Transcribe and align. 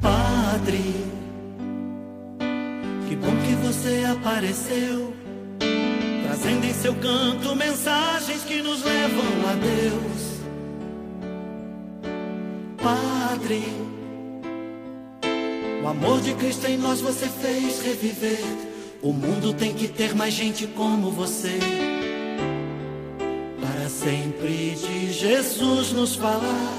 Padre, 0.00 0.78
que 3.08 3.16
bom 3.16 3.34
que 3.44 3.54
você 3.66 4.04
apareceu, 4.10 5.14
trazendo 6.24 6.66
em 6.66 6.72
seu 6.72 6.94
canto 6.94 7.56
mensagens 7.56 8.42
que 8.44 8.62
nos 8.62 8.82
levam 8.82 9.48
a 9.48 9.54
Deus. 9.54 10.40
Padre, 12.82 13.64
amor 16.00 16.20
de 16.22 16.32
Cristo 16.34 16.66
em 16.66 16.78
nós 16.78 17.00
você 17.00 17.26
fez 17.26 17.82
reviver. 17.82 18.42
O 19.02 19.12
mundo 19.12 19.52
tem 19.52 19.74
que 19.74 19.86
ter 19.86 20.14
mais 20.14 20.32
gente 20.32 20.66
como 20.66 21.10
você. 21.10 21.58
Para 23.60 23.88
sempre 23.88 24.74
de 24.76 25.12
Jesus 25.12 25.92
nos 25.92 26.14
falar. 26.14 26.74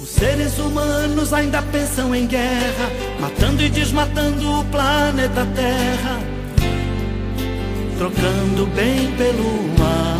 Os 0.00 0.08
seres 0.08 0.58
humanos 0.58 1.32
ainda 1.34 1.60
pensam 1.62 2.14
em 2.14 2.26
guerra, 2.26 2.90
matando 3.20 3.62
e 3.62 3.68
desmatando 3.68 4.60
o 4.60 4.64
planeta 4.64 5.46
Terra, 5.54 6.20
trocando 7.98 8.66
bem 8.74 9.12
pelo 9.16 9.62
mal. 9.78 10.16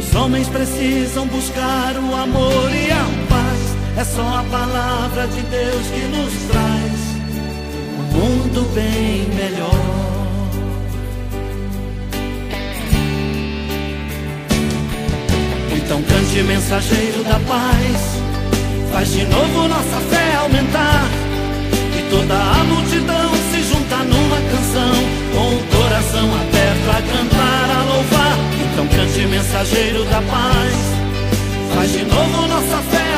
Os 0.00 0.14
homens 0.16 0.48
precisam 0.48 1.26
buscar 1.28 1.94
o 1.96 2.16
amor 2.16 2.74
e 2.74 2.90
a. 2.90 3.19
É 4.00 4.04
só 4.04 4.22
a 4.22 4.42
palavra 4.44 5.26
de 5.26 5.42
Deus 5.42 5.86
que 5.88 6.00
nos 6.06 6.32
traz 6.48 7.00
um 7.98 8.16
mundo 8.16 8.74
bem 8.74 9.28
melhor. 9.36 9.74
Então 15.76 16.02
cante 16.02 16.42
mensageiro 16.44 17.24
da 17.24 17.38
paz, 17.40 18.00
faz 18.90 19.12
de 19.12 19.26
novo 19.26 19.68
nossa 19.68 20.00
fé 20.08 20.34
aumentar. 20.36 21.04
E 21.98 22.10
toda 22.10 22.34
a 22.34 22.64
multidão 22.64 23.30
se 23.52 23.62
junta 23.64 23.96
numa 23.96 24.40
canção, 24.50 24.94
com 25.34 25.56
o 25.56 25.78
coração 25.78 26.24
aberto 26.40 26.88
a 26.88 27.02
cantar, 27.02 27.70
a 27.76 27.82
louvar. 27.82 28.38
Então 28.72 28.86
cante 28.86 29.26
mensageiro 29.26 30.04
da 30.06 30.22
paz, 30.22 31.74
faz 31.74 31.92
de 31.92 32.04
novo 32.06 32.48
nossa 32.48 32.78
fé 32.90 33.09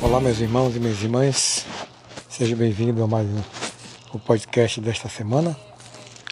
Olá, 0.00 0.20
meus 0.20 0.40
irmãos 0.40 0.76
e 0.76 0.78
minhas 0.78 1.02
irmãs. 1.02 1.66
Seja 2.28 2.54
bem-vindo 2.54 3.02
a 3.02 3.06
mais 3.06 3.26
um 3.26 3.40
o 4.12 4.18
podcast 4.18 4.80
desta 4.80 5.08
semana. 5.08 5.56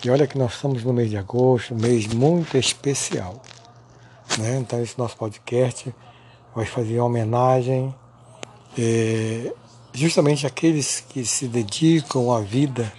E 0.04 0.10
olha 0.10 0.26
que 0.26 0.36
nós 0.36 0.54
estamos 0.54 0.84
no 0.84 0.92
mês 0.92 1.08
de 1.08 1.16
agosto, 1.16 1.74
um 1.74 1.78
mês 1.78 2.06
muito 2.06 2.58
especial. 2.58 3.40
Né? 4.38 4.58
Então 4.58 4.82
esse 4.82 4.98
nosso 4.98 5.16
podcast 5.16 5.94
vai 6.54 6.66
fazer 6.66 6.98
uma 6.98 7.06
homenagem 7.06 7.94
é, 8.78 9.52
justamente 9.92 10.46
àqueles 10.46 11.00
que 11.00 11.24
se 11.24 11.48
dedicam 11.48 12.32
à 12.32 12.40
vida 12.40 12.92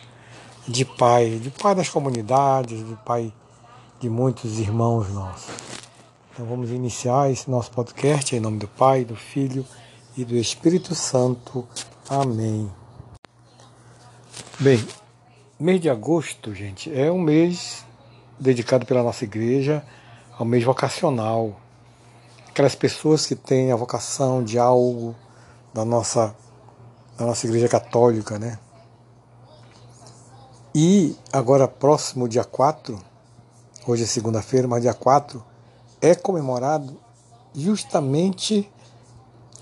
de 0.67 0.83
pai, 0.83 1.39
de 1.41 1.49
pai 1.49 1.75
das 1.75 1.89
comunidades, 1.89 2.85
de 2.87 2.95
pai 3.05 3.31
de 3.99 4.09
muitos 4.09 4.59
irmãos 4.59 5.09
nossos. 5.09 5.80
Então 6.41 6.49
vamos 6.49 6.71
iniciar 6.71 7.29
esse 7.29 7.51
nosso 7.51 7.69
podcast 7.69 8.35
em 8.35 8.39
nome 8.39 8.57
do 8.57 8.67
Pai, 8.67 9.05
do 9.05 9.15
Filho 9.15 9.63
e 10.17 10.25
do 10.25 10.35
Espírito 10.35 10.95
Santo. 10.95 11.67
Amém. 12.09 12.67
Bem, 14.59 14.83
mês 15.59 15.79
de 15.79 15.87
agosto, 15.87 16.51
gente, 16.55 16.91
é 16.99 17.11
um 17.11 17.19
mês 17.19 17.85
dedicado 18.39 18.87
pela 18.87 19.03
nossa 19.03 19.23
igreja 19.23 19.85
ao 20.35 20.43
mês 20.43 20.63
vocacional. 20.63 21.55
Aquelas 22.49 22.73
pessoas 22.73 23.27
que 23.27 23.35
têm 23.35 23.71
a 23.71 23.75
vocação 23.75 24.43
de 24.43 24.57
algo 24.57 25.15
da 25.71 25.85
nossa, 25.85 26.35
da 27.19 27.25
nossa 27.27 27.45
igreja 27.45 27.69
católica, 27.69 28.39
né? 28.39 28.57
E 30.73 31.15
agora, 31.31 31.67
próximo 31.67 32.27
dia 32.27 32.43
4, 32.43 32.97
hoje 33.85 34.05
é 34.05 34.07
segunda-feira, 34.07 34.67
mas 34.67 34.81
dia 34.81 34.95
4, 34.95 35.50
é 36.01 36.15
comemorado 36.15 36.99
justamente 37.53 38.69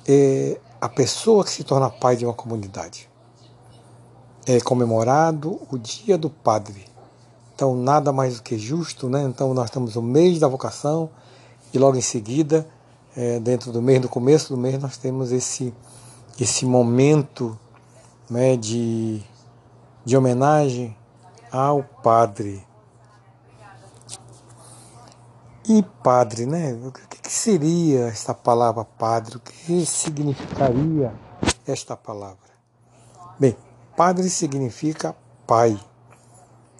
é, 0.07 0.59
a 0.79 0.87
pessoa 0.87 1.43
que 1.43 1.51
se 1.51 1.63
torna 1.63 1.89
pai 1.89 2.15
de 2.15 2.25
uma 2.25 2.33
comunidade 2.33 3.09
é 4.45 4.59
comemorado 4.59 5.61
o 5.69 5.77
Dia 5.77 6.17
do 6.17 6.29
Padre. 6.29 6.85
Então, 7.53 7.75
nada 7.75 8.11
mais 8.11 8.37
do 8.37 8.41
que 8.41 8.57
justo, 8.57 9.07
né? 9.07 9.21
Então, 9.23 9.53
nós 9.53 9.65
estamos 9.65 9.95
no 9.95 10.01
mês 10.01 10.39
da 10.39 10.47
vocação 10.47 11.09
e 11.73 11.77
logo 11.77 11.97
em 11.97 12.01
seguida, 12.01 12.67
é, 13.15 13.39
dentro 13.39 13.71
do 13.71 13.81
mês, 13.81 14.01
no 14.01 14.09
começo 14.09 14.55
do 14.55 14.57
mês, 14.57 14.81
nós 14.81 14.97
temos 14.97 15.31
esse, 15.31 15.73
esse 16.39 16.65
momento 16.65 17.57
né, 18.29 18.55
de, 18.55 19.21
de 20.03 20.17
homenagem 20.17 20.95
ao 21.51 21.83
Padre. 21.83 22.65
E 25.69 25.83
Padre, 25.83 26.47
né? 26.47 26.73
O 26.83 26.91
que 26.91 27.31
seria 27.31 28.07
esta 28.07 28.33
palavra 28.33 28.83
Padre? 28.83 29.37
O 29.37 29.39
que 29.39 29.85
significaria 29.85 31.13
esta 31.67 31.95
palavra? 31.95 32.49
Bem, 33.39 33.55
Padre 33.95 34.31
significa 34.31 35.15
pai. 35.45 35.79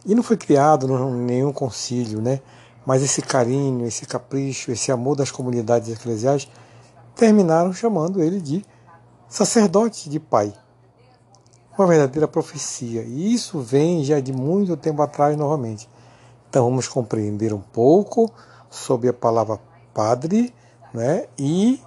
E 0.04 0.16
não 0.16 0.24
foi 0.24 0.38
criado 0.38 0.88
em 0.88 1.14
nenhum 1.22 1.54
concílio, 1.54 2.20
né? 2.20 2.42
Mas 2.84 3.04
esse 3.04 3.22
carinho, 3.22 3.86
esse 3.86 4.08
capricho, 4.08 4.72
esse 4.72 4.92
amor 4.92 5.16
das 5.16 5.30
comunidades 5.30 5.90
eclesiais 5.90 6.50
terminaram 7.16 7.72
chamando 7.72 8.24
ele 8.24 8.42
de 8.42 8.66
sacerdote 9.28 10.10
de 10.10 10.20
pai. 10.20 10.52
Uma 11.78 11.86
verdadeira 11.86 12.28
profecia. 12.28 13.04
E 13.04 13.36
isso 13.36 13.60
vem 13.60 14.04
já 14.04 14.20
de 14.20 14.34
muito 14.34 14.76
tempo 14.76 15.04
atrás 15.04 15.38
novamente. 15.38 15.88
Então 16.50 16.64
vamos 16.64 16.88
compreender 16.88 17.54
um 17.54 17.62
pouco 17.62 18.34
sobre 18.70 19.10
a 19.10 19.14
palavra 19.14 19.60
padre 19.94 20.54
né? 20.94 21.28
e 21.38 21.82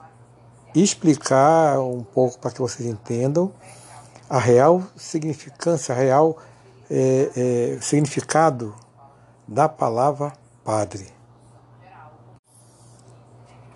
explicar 0.74 1.80
um 1.80 2.02
pouco 2.02 2.38
para 2.38 2.50
que 2.50 2.60
vocês 2.60 2.88
entendam 2.88 3.52
a 4.28 4.38
real 4.38 4.82
significância, 4.96 5.94
a 5.94 5.98
real 5.98 6.38
é, 6.90 7.30
é, 7.36 7.78
significado 7.80 8.74
da 9.46 9.68
palavra 9.68 10.32
padre. 10.64 11.06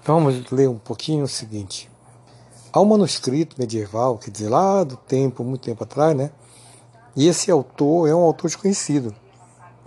Então 0.01 0.21
vamos 0.21 0.51
ler 0.51 0.69
um 0.69 0.79
pouquinho 0.79 1.25
o 1.25 1.29
seguinte. 1.29 1.91
Há 2.73 2.81
um 2.81 2.85
manuscrito 2.85 3.57
medieval, 3.59 4.19
quer 4.19 4.31
dizer, 4.31 4.49
lá 4.49 4.85
do 4.85 4.97
tempo, 4.97 5.43
muito 5.43 5.63
tempo 5.63 5.83
atrás, 5.83 6.17
né? 6.17 6.31
E 7.17 7.27
esse 7.27 7.51
autor 7.51 8.09
é 8.09 8.15
um 8.15 8.21
autor 8.21 8.49
desconhecido, 8.49 9.15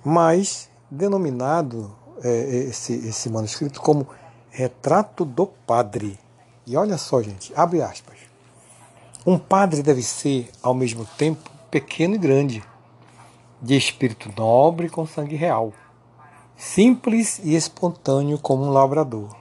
mas 0.03 0.69
denominado 0.89 1.95
é, 2.23 2.67
esse, 2.69 2.93
esse 2.93 3.29
manuscrito 3.29 3.81
como 3.81 4.07
Retrato 4.49 5.23
do 5.23 5.45
Padre. 5.45 6.17
E 6.65 6.75
olha 6.75 6.97
só, 6.97 7.21
gente, 7.21 7.53
abre 7.55 7.81
aspas. 7.81 8.17
Um 9.25 9.37
padre 9.37 9.83
deve 9.83 10.01
ser, 10.01 10.49
ao 10.63 10.73
mesmo 10.73 11.05
tempo, 11.05 11.49
pequeno 11.69 12.15
e 12.15 12.17
grande, 12.17 12.63
de 13.61 13.75
espírito 13.75 14.31
nobre 14.37 14.89
com 14.89 15.05
sangue 15.05 15.35
real, 15.35 15.73
simples 16.55 17.39
e 17.43 17.53
espontâneo 17.53 18.39
como 18.39 18.63
um 18.63 18.69
labrador, 18.69 19.35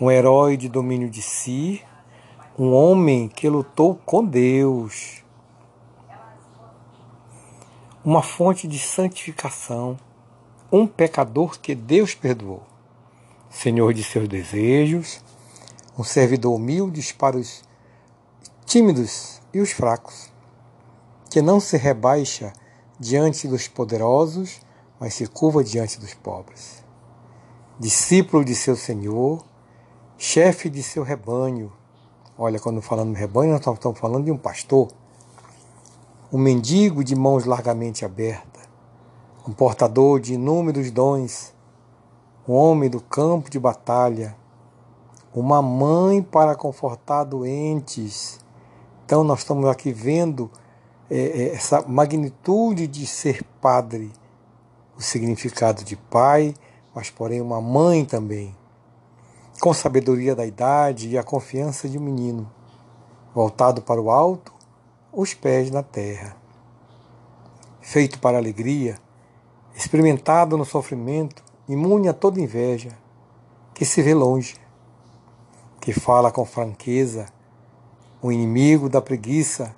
um 0.00 0.10
herói 0.10 0.56
de 0.56 0.68
domínio 0.68 1.08
de 1.08 1.22
si, 1.22 1.82
um 2.58 2.72
homem 2.72 3.28
que 3.28 3.48
lutou 3.48 3.94
com 4.04 4.24
Deus, 4.24 5.22
uma 8.04 8.22
fonte 8.22 8.66
de 8.66 8.78
santificação, 8.78 9.96
um 10.76 10.88
pecador 10.88 11.60
que 11.60 11.72
Deus 11.72 12.16
perdoou, 12.16 12.60
senhor 13.48 13.94
de 13.94 14.02
seus 14.02 14.26
desejos, 14.26 15.20
um 15.96 16.02
servidor 16.02 16.52
humilde 16.52 17.14
para 17.14 17.36
os 17.36 17.62
tímidos 18.66 19.40
e 19.52 19.60
os 19.60 19.70
fracos, 19.70 20.32
que 21.30 21.40
não 21.40 21.60
se 21.60 21.76
rebaixa 21.76 22.52
diante 22.98 23.46
dos 23.46 23.68
poderosos, 23.68 24.60
mas 24.98 25.14
se 25.14 25.28
curva 25.28 25.62
diante 25.62 26.00
dos 26.00 26.12
pobres. 26.12 26.82
Discípulo 27.78 28.44
de 28.44 28.56
seu 28.56 28.74
Senhor, 28.74 29.46
chefe 30.18 30.68
de 30.68 30.82
seu 30.82 31.04
rebanho. 31.04 31.72
Olha, 32.36 32.58
quando 32.58 32.82
falando 32.82 33.14
rebanho, 33.14 33.52
nós 33.52 33.60
estamos 33.60 33.96
falando 34.00 34.24
de 34.24 34.32
um 34.32 34.38
pastor. 34.38 34.88
Um 36.32 36.38
mendigo 36.38 37.04
de 37.04 37.14
mãos 37.14 37.44
largamente 37.44 38.04
abertas, 38.04 38.53
um 39.46 39.52
portador 39.52 40.20
de 40.20 40.34
inúmeros 40.34 40.90
dons, 40.90 41.54
um 42.48 42.54
homem 42.54 42.88
do 42.88 43.00
campo 43.00 43.50
de 43.50 43.58
batalha, 43.58 44.34
uma 45.34 45.60
mãe 45.60 46.22
para 46.22 46.54
confortar 46.54 47.24
doentes. 47.24 48.40
Então, 49.04 49.22
nós 49.22 49.40
estamos 49.40 49.68
aqui 49.68 49.92
vendo 49.92 50.50
é, 51.10 51.18
é, 51.18 51.54
essa 51.54 51.82
magnitude 51.86 52.86
de 52.86 53.06
ser 53.06 53.44
padre, 53.60 54.10
o 54.96 55.02
significado 55.02 55.84
de 55.84 55.96
pai, 55.96 56.54
mas 56.94 57.10
porém 57.10 57.40
uma 57.40 57.60
mãe 57.60 58.04
também, 58.04 58.56
com 59.60 59.74
sabedoria 59.74 60.34
da 60.34 60.46
idade 60.46 61.10
e 61.10 61.18
a 61.18 61.22
confiança 61.22 61.88
de 61.88 61.98
um 61.98 62.02
menino, 62.02 62.50
voltado 63.34 63.82
para 63.82 64.00
o 64.00 64.10
alto, 64.10 64.52
os 65.12 65.34
pés 65.34 65.70
na 65.70 65.82
terra. 65.82 66.36
Feito 67.80 68.18
para 68.18 68.38
alegria, 68.38 68.98
experimentado 69.76 70.56
no 70.56 70.64
sofrimento, 70.64 71.42
imune 71.68 72.08
a 72.08 72.12
toda 72.12 72.40
inveja, 72.40 72.90
que 73.74 73.84
se 73.84 74.00
vê 74.02 74.14
longe, 74.14 74.54
que 75.80 75.92
fala 75.92 76.30
com 76.30 76.44
franqueza, 76.44 77.26
o 78.22 78.30
inimigo 78.30 78.88
da 78.88 79.02
preguiça, 79.02 79.74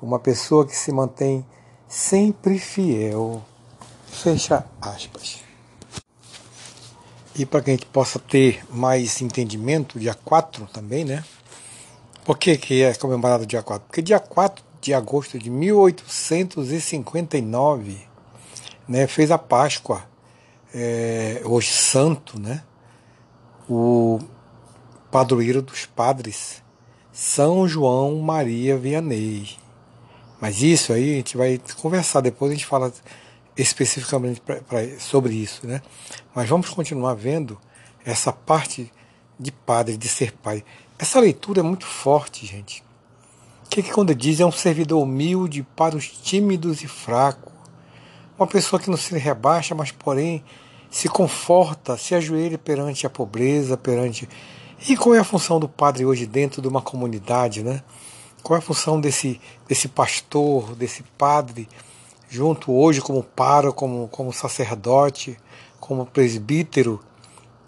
uma 0.00 0.18
pessoa 0.18 0.66
que 0.66 0.76
se 0.76 0.92
mantém 0.92 1.46
sempre 1.88 2.58
fiel. 2.58 3.42
Fecha 4.06 4.66
aspas. 4.80 5.40
E 7.34 7.46
para 7.46 7.62
que 7.62 7.70
a 7.70 7.72
gente 7.72 7.86
possa 7.86 8.18
ter 8.18 8.62
mais 8.70 9.22
entendimento, 9.22 9.98
dia 9.98 10.12
4 10.14 10.66
também, 10.66 11.02
né? 11.04 11.24
Por 12.24 12.36
que, 12.38 12.58
que 12.58 12.82
é 12.82 12.92
comemorado 12.94 13.46
dia 13.46 13.62
4? 13.62 13.86
Porque 13.86 14.02
dia 14.02 14.20
4 14.20 14.62
de 14.80 14.92
agosto 14.92 15.38
de 15.38 15.48
1859 15.50 18.11
né, 18.92 19.06
fez 19.06 19.30
a 19.30 19.38
Páscoa, 19.38 20.04
é, 20.74 21.40
hoje 21.46 21.72
santo, 21.72 22.38
né, 22.38 22.62
o 23.66 24.18
padroeiro 25.10 25.62
dos 25.62 25.86
padres, 25.86 26.62
São 27.10 27.66
João 27.66 28.20
Maria 28.20 28.76
Vianney. 28.76 29.48
Mas 30.38 30.60
isso 30.60 30.92
aí 30.92 31.12
a 31.12 31.16
gente 31.16 31.38
vai 31.38 31.58
conversar 31.80 32.20
depois, 32.20 32.52
a 32.52 32.54
gente 32.54 32.66
fala 32.66 32.92
especificamente 33.56 34.42
pra, 34.42 34.56
pra, 34.56 34.80
sobre 34.98 35.34
isso. 35.34 35.66
Né? 35.66 35.80
Mas 36.34 36.48
vamos 36.48 36.68
continuar 36.68 37.14
vendo 37.14 37.58
essa 38.04 38.30
parte 38.30 38.92
de 39.40 39.50
padre, 39.50 39.96
de 39.96 40.08
ser 40.08 40.32
pai. 40.32 40.62
Essa 40.98 41.18
leitura 41.18 41.60
é 41.60 41.62
muito 41.62 41.86
forte, 41.86 42.44
gente. 42.44 42.84
O 43.64 43.70
que, 43.70 43.82
que 43.82 43.92
quando 43.92 44.14
diz 44.14 44.38
é 44.38 44.44
um 44.44 44.52
servidor 44.52 45.02
humilde 45.02 45.62
para 45.74 45.96
os 45.96 46.08
tímidos 46.08 46.82
e 46.82 46.88
fracos, 46.88 47.51
uma 48.42 48.48
pessoa 48.48 48.80
que 48.80 48.90
não 48.90 48.96
se 48.96 49.16
rebaixa, 49.16 49.74
mas 49.74 49.90
porém 49.90 50.44
se 50.90 51.08
conforta, 51.08 51.96
se 51.96 52.14
ajoelha 52.14 52.58
perante 52.58 53.06
a 53.06 53.10
pobreza, 53.10 53.76
perante. 53.76 54.28
E 54.86 54.96
qual 54.96 55.14
é 55.14 55.18
a 55.18 55.24
função 55.24 55.58
do 55.58 55.68
padre 55.68 56.04
hoje 56.04 56.26
dentro 56.26 56.60
de 56.60 56.68
uma 56.68 56.82
comunidade, 56.82 57.62
né? 57.62 57.82
Qual 58.42 58.56
é 58.56 58.58
a 58.58 58.62
função 58.62 59.00
desse, 59.00 59.40
desse 59.66 59.88
pastor, 59.88 60.74
desse 60.74 61.02
padre, 61.16 61.68
junto 62.28 62.72
hoje 62.72 63.00
como 63.00 63.22
pároco, 63.22 63.78
como, 63.78 64.08
como 64.08 64.32
sacerdote, 64.32 65.38
como 65.78 66.04
presbítero 66.04 67.00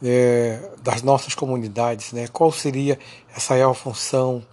é, 0.03 0.71
das 0.83 1.03
nossas 1.03 1.35
comunidades, 1.35 2.13
né? 2.13 2.27
Qual 2.29 2.51
seria 2.53 2.99
essa 3.35 3.55
real 3.55 3.73
função? 3.73 4.45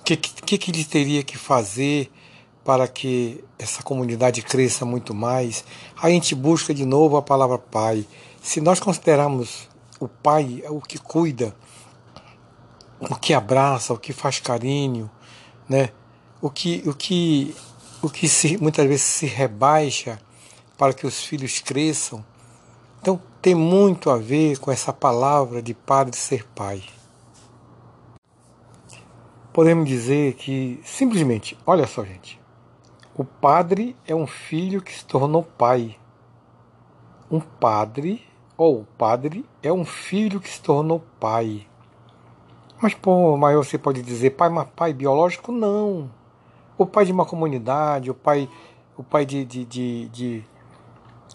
O 0.00 0.02
que, 0.02 0.16
que, 0.16 0.58
que 0.58 0.70
ele 0.70 0.84
teria 0.84 1.22
que 1.22 1.38
fazer 1.38 2.10
para 2.64 2.86
que 2.86 3.42
essa 3.58 3.82
comunidade 3.82 4.42
cresça 4.42 4.84
muito 4.84 5.14
mais, 5.14 5.64
a 6.00 6.10
gente 6.10 6.34
busca 6.34 6.74
de 6.74 6.84
novo 6.84 7.16
a 7.16 7.22
palavra 7.22 7.58
pai. 7.58 8.06
Se 8.42 8.60
nós 8.60 8.80
considerarmos 8.80 9.68
o 9.98 10.08
pai 10.08 10.62
o 10.68 10.80
que 10.80 10.98
cuida, 10.98 11.54
o 13.00 13.14
que 13.16 13.32
abraça, 13.32 13.92
o 13.92 13.98
que 13.98 14.12
faz 14.12 14.38
carinho, 14.38 15.10
né? 15.68 15.90
o 16.40 16.50
que, 16.50 16.82
o 16.86 16.94
que, 16.94 17.54
o 18.02 18.08
que 18.08 18.28
se, 18.28 18.56
muitas 18.56 18.86
vezes 18.86 19.02
se 19.02 19.26
rebaixa 19.26 20.20
para 20.78 20.94
que 20.94 21.06
os 21.06 21.22
filhos 21.22 21.58
cresçam. 21.60 22.24
Então 23.00 23.20
tem 23.42 23.54
muito 23.54 24.10
a 24.10 24.16
ver 24.16 24.58
com 24.58 24.70
essa 24.70 24.92
palavra 24.92 25.62
de 25.62 25.74
padre 25.74 26.16
ser 26.16 26.46
pai. 26.54 26.82
Podemos 29.52 29.88
dizer 29.88 30.34
que 30.34 30.80
simplesmente, 30.84 31.58
olha 31.66 31.86
só, 31.86 32.04
gente, 32.04 32.39
o 33.20 33.24
padre 33.24 33.94
é 34.06 34.14
um 34.14 34.26
filho 34.26 34.80
que 34.80 34.90
se 34.90 35.04
tornou 35.04 35.42
pai. 35.42 35.94
Um 37.30 37.38
padre, 37.38 38.26
ou 38.56 38.80
o 38.80 38.86
padre, 38.96 39.44
é 39.62 39.70
um 39.70 39.84
filho 39.84 40.40
que 40.40 40.48
se 40.48 40.62
tornou 40.62 41.04
pai. 41.20 41.66
Mas, 42.80 42.94
pô, 42.94 43.36
mas 43.36 43.54
você 43.54 43.76
pode 43.76 44.00
dizer 44.00 44.30
pai, 44.30 44.48
mas 44.48 44.66
pai 44.74 44.94
biológico? 44.94 45.52
Não. 45.52 46.10
O 46.78 46.86
pai 46.86 47.04
de 47.04 47.12
uma 47.12 47.26
comunidade, 47.26 48.10
o 48.10 48.14
pai, 48.14 48.48
o 48.96 49.02
pai 49.02 49.26
de, 49.26 49.44
de, 49.44 49.66
de, 49.66 50.08
de 50.08 50.44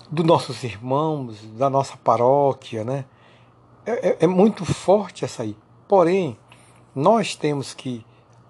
dos 0.09 0.25
nossos 0.25 0.63
irmãos, 0.63 1.39
da 1.51 1.69
nossa 1.69 1.95
paróquia, 1.97 2.83
né? 2.83 3.05
É, 3.85 4.09
é, 4.09 4.17
é 4.21 4.27
muito 4.27 4.65
forte 4.65 5.23
essa 5.23 5.43
aí. 5.43 5.55
Porém, 5.87 6.35
nós 6.95 7.35
temos 7.35 7.75
que 7.75 8.03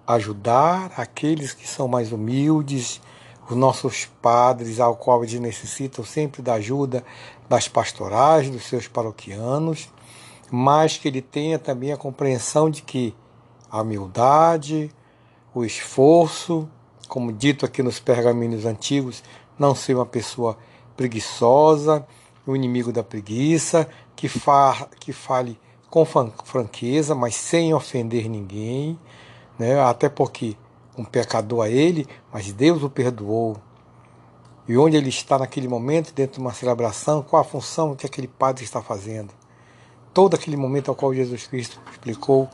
ajudar 0.06 0.90
aqueles 0.96 1.52
que 1.52 1.68
são 1.68 1.86
mais 1.86 2.12
humildes, 2.12 2.98
os 3.48 3.56
nossos 3.56 4.06
padres, 4.20 4.80
ao 4.80 4.96
qual 4.96 5.22
eles 5.22 5.38
necessitam 5.38 6.04
sempre 6.04 6.42
da 6.42 6.54
ajuda 6.54 7.04
das 7.48 7.68
pastorais, 7.68 8.50
dos 8.50 8.64
seus 8.64 8.88
paroquianos, 8.88 9.88
mas 10.50 10.98
que 10.98 11.08
ele 11.08 11.22
tenha 11.22 11.58
também 11.58 11.92
a 11.92 11.96
compreensão 11.96 12.68
de 12.68 12.82
que 12.82 13.14
a 13.70 13.82
humildade, 13.82 14.90
o 15.54 15.64
esforço, 15.64 16.68
como 17.08 17.32
dito 17.32 17.64
aqui 17.64 17.82
nos 17.82 17.98
pergaminhos 17.98 18.64
antigos, 18.64 19.22
não 19.58 19.74
ser 19.74 19.94
uma 19.94 20.06
pessoa 20.06 20.56
preguiçosa, 20.96 22.06
o 22.46 22.54
inimigo 22.54 22.92
da 22.92 23.02
preguiça, 23.02 23.88
que, 24.14 24.28
fa 24.28 24.88
que 24.98 25.12
fale 25.12 25.58
com 25.90 26.04
franqueza, 26.04 27.14
mas 27.14 27.34
sem 27.34 27.72
ofender 27.72 28.28
ninguém, 28.28 28.98
né? 29.58 29.80
até 29.80 30.08
porque 30.08 30.56
um 30.96 31.04
pecador 31.04 31.64
a 31.64 31.68
ele, 31.68 32.06
mas 32.32 32.52
Deus 32.52 32.82
o 32.82 32.90
perdoou. 32.90 33.56
E 34.68 34.76
onde 34.76 34.96
ele 34.96 35.08
está 35.08 35.38
naquele 35.38 35.68
momento, 35.68 36.12
dentro 36.12 36.34
de 36.34 36.40
uma 36.40 36.52
celebração, 36.52 37.22
qual 37.22 37.42
a 37.42 37.44
função 37.44 37.94
que 37.94 38.06
aquele 38.06 38.26
padre 38.26 38.64
está 38.64 38.82
fazendo. 38.82 39.32
Todo 40.12 40.34
aquele 40.34 40.56
momento 40.56 40.90
ao 40.90 40.94
qual 40.94 41.14
Jesus 41.14 41.46
Cristo 41.46 41.80
explicou 41.90 42.48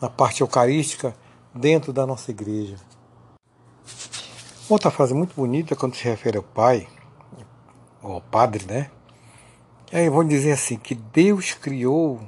na 0.00 0.10
parte 0.10 0.42
eucarística 0.42 1.16
dentro 1.54 1.92
da 1.92 2.06
nossa 2.06 2.30
igreja. 2.30 2.76
Outra 4.68 4.90
frase 4.90 5.14
muito 5.14 5.34
bonita 5.34 5.76
quando 5.76 5.94
se 5.94 6.04
refere 6.04 6.36
ao 6.36 6.42
pai, 6.42 6.88
ao 8.02 8.20
padre, 8.20 8.64
né? 8.66 8.90
Aí 9.92 10.08
vou 10.08 10.24
dizer 10.24 10.52
assim, 10.52 10.76
que 10.76 10.94
Deus 10.94 11.52
criou 11.54 12.20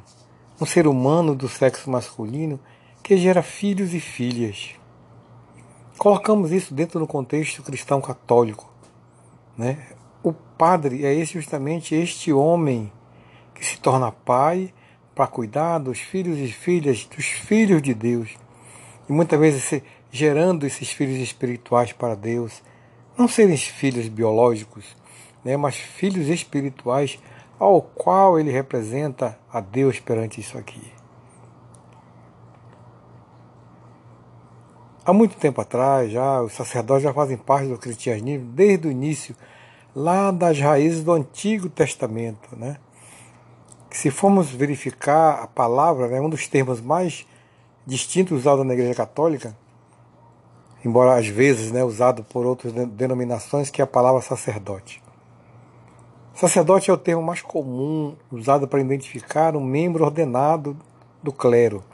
um 0.60 0.64
ser 0.64 0.86
humano 0.86 1.34
do 1.34 1.48
sexo 1.48 1.90
masculino 1.90 2.60
que 3.02 3.16
gera 3.16 3.42
filhos 3.42 3.92
e 3.92 4.00
filhas. 4.00 4.74
Colocamos 5.98 6.52
isso 6.52 6.74
dentro 6.74 7.00
do 7.00 7.06
contexto 7.06 7.62
cristão 7.62 8.00
católico. 8.00 8.70
Né? 9.56 9.78
O 10.22 10.32
padre 10.32 11.04
é 11.04 11.24
justamente 11.24 11.94
este 11.94 12.32
homem 12.32 12.92
que 13.54 13.64
se 13.64 13.78
torna 13.78 14.12
pai 14.12 14.72
para 15.14 15.26
cuidar 15.26 15.78
dos 15.78 15.98
filhos 15.98 16.38
e 16.38 16.48
filhas, 16.48 17.06
dos 17.06 17.24
filhos 17.24 17.80
de 17.80 17.94
Deus. 17.94 18.36
E 19.08 19.12
muitas 19.12 19.40
vezes 19.40 19.82
gerando 20.10 20.66
esses 20.66 20.90
filhos 20.90 21.18
espirituais 21.18 21.92
para 21.92 22.14
Deus. 22.14 22.62
Não 23.16 23.28
serem 23.28 23.56
filhos 23.56 24.08
biológicos, 24.08 24.84
né? 25.44 25.56
mas 25.56 25.76
filhos 25.76 26.28
espirituais 26.28 27.18
ao 27.58 27.80
qual 27.80 28.38
ele 28.38 28.50
representa 28.50 29.38
a 29.52 29.60
Deus 29.60 30.00
perante 30.00 30.40
isso 30.40 30.58
aqui. 30.58 30.95
Há 35.06 35.12
muito 35.12 35.36
tempo 35.36 35.60
atrás, 35.60 36.10
já 36.10 36.42
os 36.42 36.52
sacerdotes 36.52 37.04
já 37.04 37.14
fazem 37.14 37.36
parte 37.36 37.68
do 37.68 37.78
cristianismo 37.78 38.46
desde 38.46 38.88
o 38.88 38.90
início, 38.90 39.36
lá 39.94 40.32
das 40.32 40.58
raízes 40.58 41.04
do 41.04 41.12
Antigo 41.12 41.68
Testamento, 41.70 42.48
né? 42.56 42.76
Se 43.88 44.10
formos 44.10 44.50
verificar 44.50 45.44
a 45.44 45.46
palavra, 45.46 46.08
né, 46.08 46.20
um 46.20 46.28
dos 46.28 46.48
termos 46.48 46.80
mais 46.80 47.24
distintos 47.86 48.40
usados 48.40 48.66
na 48.66 48.74
Igreja 48.74 48.96
Católica, 48.96 49.56
embora 50.84 51.14
às 51.14 51.28
vezes 51.28 51.70
né, 51.70 51.84
usado 51.84 52.24
por 52.24 52.44
outras 52.44 52.72
denominações, 52.72 53.70
que 53.70 53.80
é 53.80 53.84
a 53.84 53.86
palavra 53.86 54.20
sacerdote. 54.20 55.00
Sacerdote 56.34 56.90
é 56.90 56.92
o 56.92 56.98
termo 56.98 57.22
mais 57.22 57.40
comum 57.40 58.16
usado 58.28 58.66
para 58.66 58.80
identificar 58.80 59.54
um 59.54 59.64
membro 59.64 60.04
ordenado 60.04 60.76
do 61.22 61.32
clero. 61.32 61.84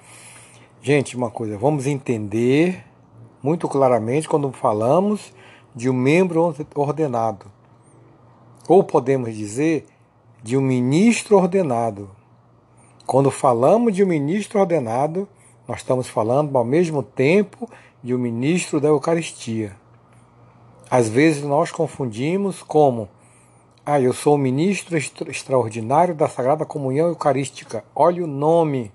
Gente, 0.80 1.14
uma 1.14 1.30
coisa, 1.30 1.58
vamos 1.58 1.86
entender 1.86 2.82
muito 3.42 3.68
claramente 3.68 4.28
quando 4.28 4.52
falamos 4.52 5.32
de 5.74 5.90
um 5.90 5.92
membro 5.92 6.54
ordenado. 6.74 7.46
Ou 8.68 8.84
podemos 8.84 9.34
dizer 9.34 9.86
de 10.42 10.56
um 10.56 10.60
ministro 10.60 11.36
ordenado. 11.36 12.10
Quando 13.06 13.30
falamos 13.30 13.94
de 13.94 14.04
um 14.04 14.06
ministro 14.06 14.60
ordenado, 14.60 15.28
nós 15.66 15.78
estamos 15.78 16.08
falando 16.08 16.56
ao 16.56 16.64
mesmo 16.64 17.02
tempo 17.02 17.68
de 18.02 18.14
um 18.14 18.18
ministro 18.18 18.80
da 18.80 18.88
Eucaristia. 18.88 19.76
Às 20.90 21.08
vezes 21.08 21.42
nós 21.42 21.70
confundimos 21.70 22.62
como 22.62 23.08
ah, 23.84 24.00
eu 24.00 24.12
sou 24.12 24.36
o 24.36 24.38
ministro 24.38 24.96
extraordinário 24.96 26.14
da 26.14 26.28
Sagrada 26.28 26.64
Comunhão 26.64 27.08
Eucarística. 27.08 27.84
Olha 27.96 28.22
o 28.22 28.28
nome. 28.28 28.92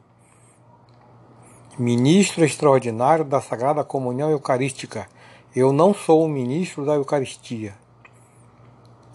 Ministro 1.80 2.44
extraordinário 2.44 3.24
da 3.24 3.40
Sagrada 3.40 3.84
Comunhão 3.84 4.32
Eucarística. 4.32 5.08
Eu 5.56 5.72
não 5.72 5.94
sou 5.94 6.26
o 6.26 6.28
ministro 6.28 6.84
da 6.84 6.96
Eucaristia. 6.96 7.76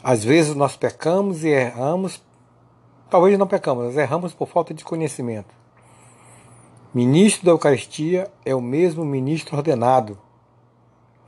Às 0.01 0.23
vezes 0.23 0.55
nós 0.55 0.77
pecamos 0.77 1.43
e 1.43 1.49
erramos, 1.49 2.23
talvez 3.11 3.37
não 3.37 3.49
pecamos, 3.49 3.87
nós 3.87 3.97
erramos 3.97 4.33
por 4.33 4.47
falta 4.47 4.73
de 4.73 4.85
conhecimento. 4.85 5.53
Ministro 6.95 7.47
da 7.47 7.51
Eucaristia 7.51 8.31
é 8.45 8.55
o 8.55 8.61
mesmo 8.61 9.05
ministro 9.05 9.57
ordenado, 9.57 10.17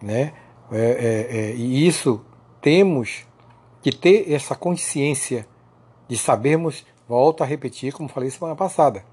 né? 0.00 0.34
É, 0.70 0.78
é, 0.78 1.36
é, 1.36 1.54
e 1.56 1.84
isso 1.84 2.24
temos 2.60 3.26
que 3.82 3.90
ter 3.90 4.32
essa 4.32 4.54
consciência 4.54 5.48
de 6.06 6.16
sabermos, 6.16 6.86
volto 7.08 7.42
a 7.42 7.46
repetir, 7.46 7.92
como 7.92 8.08
falei 8.08 8.30
semana 8.30 8.54
passada, 8.54 9.04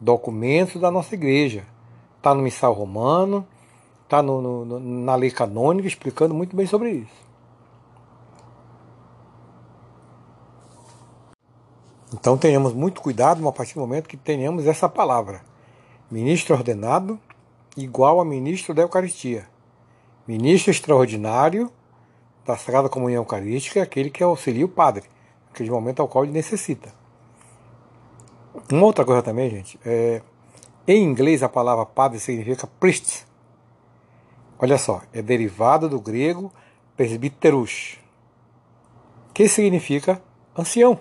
documentos 0.00 0.80
da 0.80 0.90
nossa 0.90 1.14
igreja. 1.14 1.66
Está 2.16 2.34
no 2.34 2.42
missal 2.42 2.72
romano, 2.72 3.46
está 4.04 4.22
na 4.22 5.14
lei 5.14 5.30
canônica, 5.30 5.88
explicando 5.88 6.34
muito 6.34 6.56
bem 6.56 6.66
sobre 6.66 6.90
isso. 6.90 7.24
Então 12.12 12.38
tenhamos 12.38 12.72
muito 12.72 13.00
cuidado 13.00 13.46
a 13.46 13.52
partir 13.52 13.74
do 13.74 13.80
momento 13.80 14.08
que 14.08 14.16
tenhamos 14.16 14.66
essa 14.66 14.88
palavra. 14.88 15.42
Ministro 16.10 16.54
ordenado 16.54 17.18
igual 17.76 18.20
a 18.20 18.24
ministro 18.24 18.72
da 18.72 18.82
Eucaristia. 18.82 19.48
Ministro 20.26 20.70
extraordinário 20.70 21.70
da 22.46 22.56
Sagrada 22.56 22.88
Comunhão 22.88 23.22
Eucarística 23.22 23.80
é 23.80 23.82
aquele 23.82 24.10
que 24.10 24.22
auxilia 24.22 24.64
o 24.64 24.68
padre, 24.68 25.04
naquele 25.48 25.70
momento 25.70 26.00
ao 26.00 26.08
qual 26.08 26.24
ele 26.24 26.32
necessita. 26.32 26.94
Uma 28.70 28.86
outra 28.86 29.04
coisa 29.04 29.22
também, 29.22 29.50
gente, 29.50 29.78
é, 29.84 30.22
em 30.86 31.02
inglês 31.02 31.42
a 31.42 31.48
palavra 31.48 31.84
padre 31.84 32.20
significa 32.20 32.68
priest. 32.78 33.26
Olha 34.58 34.78
só, 34.78 35.02
é 35.12 35.20
derivado 35.20 35.88
do 35.88 36.00
grego 36.00 36.52
presbiteros, 36.96 37.98
que 39.32 39.48
significa 39.48 40.22
ancião. 40.56 40.98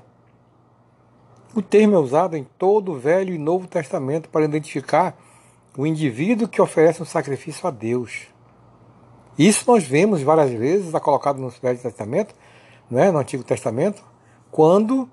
O 1.56 1.62
termo 1.62 1.96
é 1.96 2.00
usado 2.00 2.36
em 2.36 2.44
todo 2.58 2.94
o 2.94 3.00
Velho 3.00 3.34
e 3.34 3.38
Novo 3.38 3.68
Testamento 3.68 4.28
para 4.30 4.44
identificar 4.44 5.16
o 5.78 5.86
indivíduo 5.86 6.48
que 6.48 6.62
oferece 6.62 7.02
um 7.02 7.06
sacrifício 7.06 7.68
a 7.68 7.72
Deus. 7.72 8.28
Isso 9.38 9.64
nós 9.68 9.84
vemos 9.84 10.24
várias 10.24 10.52
vezes, 10.52 10.88
está 10.88 11.00
colocado 11.00 11.40
no 11.40 11.50
Velho 11.50 11.78
Testamento, 11.78 12.34
não 12.90 13.00
é? 13.00 13.12
no 13.12 13.20
Antigo 13.20 13.44
Testamento, 13.44 14.04
quando 14.52 15.08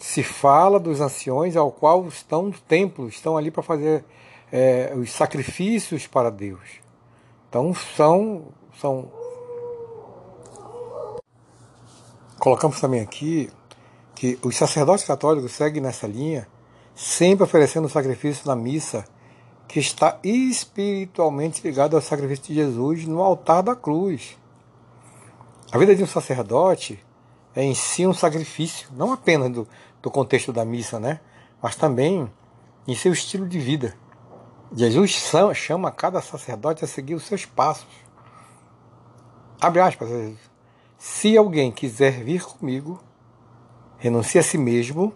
se 0.00 0.22
fala 0.22 0.80
dos 0.80 1.00
anciões 1.00 1.56
ao 1.56 1.70
qual 1.70 2.08
estão 2.08 2.44
no 2.44 2.52
templo, 2.52 3.06
estão 3.06 3.36
ali 3.36 3.50
para 3.50 3.62
fazer 3.62 4.02
é, 4.50 4.94
os 4.96 5.12
sacrifícios 5.12 6.06
para 6.06 6.30
Deus. 6.30 6.80
Então 7.48 7.74
são, 7.74 8.46
são. 8.80 9.12
Colocamos 12.38 12.80
também 12.80 13.02
aqui 13.02 13.50
que 14.14 14.38
os 14.42 14.56
sacerdotes 14.56 15.04
católicos 15.04 15.52
seguem 15.52 15.82
nessa 15.82 16.06
linha, 16.06 16.48
sempre 16.94 17.44
oferecendo 17.44 17.86
sacrifício 17.88 18.48
na 18.48 18.56
missa 18.56 19.04
que 19.68 19.78
está 19.78 20.18
espiritualmente 20.24 21.60
ligado 21.62 21.94
ao 21.94 22.02
sacrifício 22.02 22.46
de 22.46 22.54
Jesus 22.54 23.06
no 23.06 23.22
altar 23.22 23.62
da 23.62 23.76
cruz. 23.76 24.38
A 25.70 25.76
vida 25.76 25.94
de 25.94 26.02
um 26.02 26.06
sacerdote 26.06 26.98
é 27.54 27.62
em 27.62 27.74
si 27.74 28.06
um 28.06 28.14
sacrifício, 28.14 28.88
não 28.96 29.12
apenas 29.12 29.50
do, 29.50 29.68
do 30.02 30.10
contexto 30.10 30.52
da 30.52 30.64
missa, 30.64 30.98
né? 30.98 31.20
mas 31.62 31.76
também 31.76 32.30
em 32.86 32.94
seu 32.94 33.12
estilo 33.12 33.48
de 33.48 33.58
vida. 33.58 33.94
Jesus 34.74 35.10
chama 35.54 35.90
cada 35.90 36.20
sacerdote 36.20 36.84
a 36.84 36.88
seguir 36.88 37.14
os 37.14 37.24
seus 37.24 37.44
passos. 37.44 37.88
Abre 39.60 39.80
aspas. 39.80 40.08
Se 40.96 41.36
alguém 41.36 41.72
quiser 41.72 42.22
vir 42.22 42.42
comigo, 42.42 43.02
renuncie 43.98 44.38
a 44.38 44.42
si 44.42 44.56
mesmo, 44.56 45.12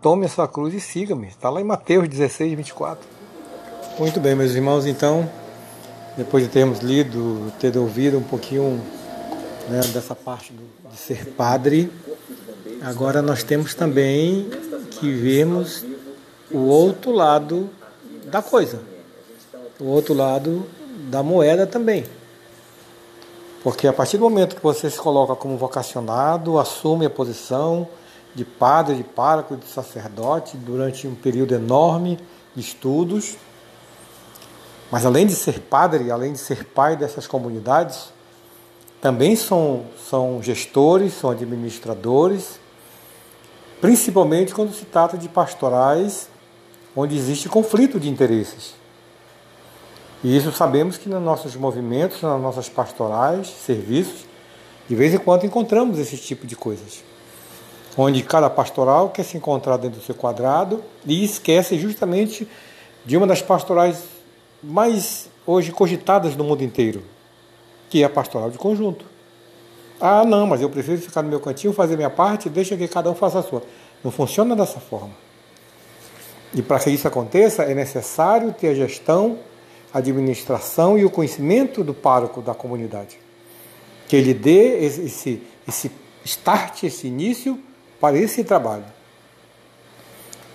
tome 0.00 0.26
a 0.26 0.28
sua 0.28 0.46
cruz 0.46 0.74
e 0.74 0.80
siga-me. 0.80 1.28
Está 1.28 1.48
lá 1.48 1.60
em 1.60 1.64
Mateus 1.64 2.08
16, 2.08 2.52
24. 2.54 3.08
Muito 3.98 4.20
bem, 4.20 4.34
meus 4.34 4.52
irmãos, 4.52 4.86
então, 4.86 5.28
depois 6.16 6.44
de 6.44 6.50
termos 6.50 6.80
lido, 6.80 7.52
ter 7.58 7.76
ouvido 7.76 8.18
um 8.18 8.22
pouquinho 8.22 8.80
né, 9.68 9.80
dessa 9.92 10.14
parte 10.14 10.52
do, 10.52 10.62
de 10.90 10.96
ser 10.96 11.26
padre, 11.34 11.90
agora 12.82 13.22
nós 13.22 13.42
temos 13.42 13.74
também 13.74 14.50
que 14.90 15.12
vermos 15.12 15.84
o 16.50 16.58
outro 16.58 17.12
lado 17.12 17.70
da 18.26 18.42
coisa, 18.42 18.80
o 19.80 19.84
outro 19.84 20.14
lado 20.14 20.66
da 21.08 21.22
moeda 21.22 21.66
também. 21.66 22.04
Porque 23.62 23.86
a 23.86 23.92
partir 23.92 24.18
do 24.18 24.24
momento 24.24 24.56
que 24.56 24.62
você 24.62 24.90
se 24.90 24.98
coloca 24.98 25.36
como 25.36 25.56
vocacionado, 25.56 26.58
assume 26.58 27.06
a 27.06 27.10
posição 27.10 27.88
de 28.34 28.44
padre, 28.44 28.96
de 28.96 29.04
pároco, 29.04 29.56
de 29.56 29.66
sacerdote 29.66 30.56
durante 30.56 31.06
um 31.06 31.14
período 31.14 31.54
enorme 31.54 32.18
de 32.54 32.60
estudos, 32.60 33.36
mas 34.90 35.06
além 35.06 35.26
de 35.26 35.34
ser 35.34 35.60
padre, 35.60 36.10
além 36.10 36.32
de 36.32 36.38
ser 36.38 36.64
pai 36.64 36.96
dessas 36.96 37.26
comunidades, 37.26 38.12
também 39.00 39.34
são, 39.36 39.84
são 40.08 40.42
gestores, 40.42 41.14
são 41.14 41.30
administradores, 41.30 42.60
principalmente 43.82 44.54
quando 44.54 44.72
se 44.72 44.84
trata 44.84 45.18
de 45.18 45.28
pastorais 45.28 46.30
onde 46.94 47.16
existe 47.16 47.48
conflito 47.48 47.98
de 47.98 48.08
interesses. 48.08 48.74
E 50.22 50.36
isso 50.36 50.52
sabemos 50.52 50.96
que 50.96 51.08
nos 51.08 51.20
nossos 51.20 51.56
movimentos, 51.56 52.22
nas 52.22 52.40
nossas 52.40 52.68
pastorais, 52.68 53.48
serviços, 53.48 54.24
de 54.88 54.94
vez 54.94 55.12
em 55.12 55.18
quando 55.18 55.44
encontramos 55.44 55.98
esse 55.98 56.16
tipo 56.16 56.46
de 56.46 56.54
coisas. 56.54 57.02
Onde 57.98 58.22
cada 58.22 58.48
pastoral 58.48 59.10
quer 59.10 59.24
se 59.24 59.36
encontrar 59.36 59.78
dentro 59.78 59.98
do 59.98 60.06
seu 60.06 60.14
quadrado 60.14 60.82
e 61.04 61.24
esquece 61.24 61.76
justamente 61.76 62.46
de 63.04 63.16
uma 63.16 63.26
das 63.26 63.42
pastorais 63.42 64.04
mais 64.62 65.28
hoje 65.44 65.72
cogitadas 65.72 66.36
no 66.36 66.44
mundo 66.44 66.62
inteiro, 66.62 67.02
que 67.90 68.02
é 68.02 68.06
a 68.06 68.10
pastoral 68.10 68.48
de 68.48 68.58
conjunto. 68.58 69.11
Ah, 70.04 70.24
não, 70.24 70.48
mas 70.48 70.60
eu 70.60 70.68
prefiro 70.68 71.00
ficar 71.00 71.22
no 71.22 71.28
meu 71.28 71.38
cantinho, 71.38 71.72
fazer 71.72 71.94
minha 71.94 72.10
parte, 72.10 72.50
deixa 72.50 72.76
que 72.76 72.88
cada 72.88 73.08
um 73.08 73.14
faça 73.14 73.38
a 73.38 73.42
sua. 73.42 73.62
Não 74.02 74.10
funciona 74.10 74.56
dessa 74.56 74.80
forma. 74.80 75.12
E 76.52 76.60
para 76.60 76.80
que 76.80 76.90
isso 76.90 77.06
aconteça, 77.06 77.62
é 77.62 77.72
necessário 77.72 78.52
ter 78.52 78.70
a 78.70 78.74
gestão, 78.74 79.38
a 79.94 79.98
administração 79.98 80.98
e 80.98 81.04
o 81.04 81.10
conhecimento 81.10 81.84
do 81.84 81.94
pároco 81.94 82.42
da 82.42 82.52
comunidade. 82.52 83.16
Que 84.08 84.16
ele 84.16 84.34
dê 84.34 84.84
esse, 84.84 85.40
esse 85.68 85.92
start, 86.24 86.82
esse 86.82 87.06
início 87.06 87.56
para 88.00 88.18
esse 88.18 88.42
trabalho. 88.42 88.84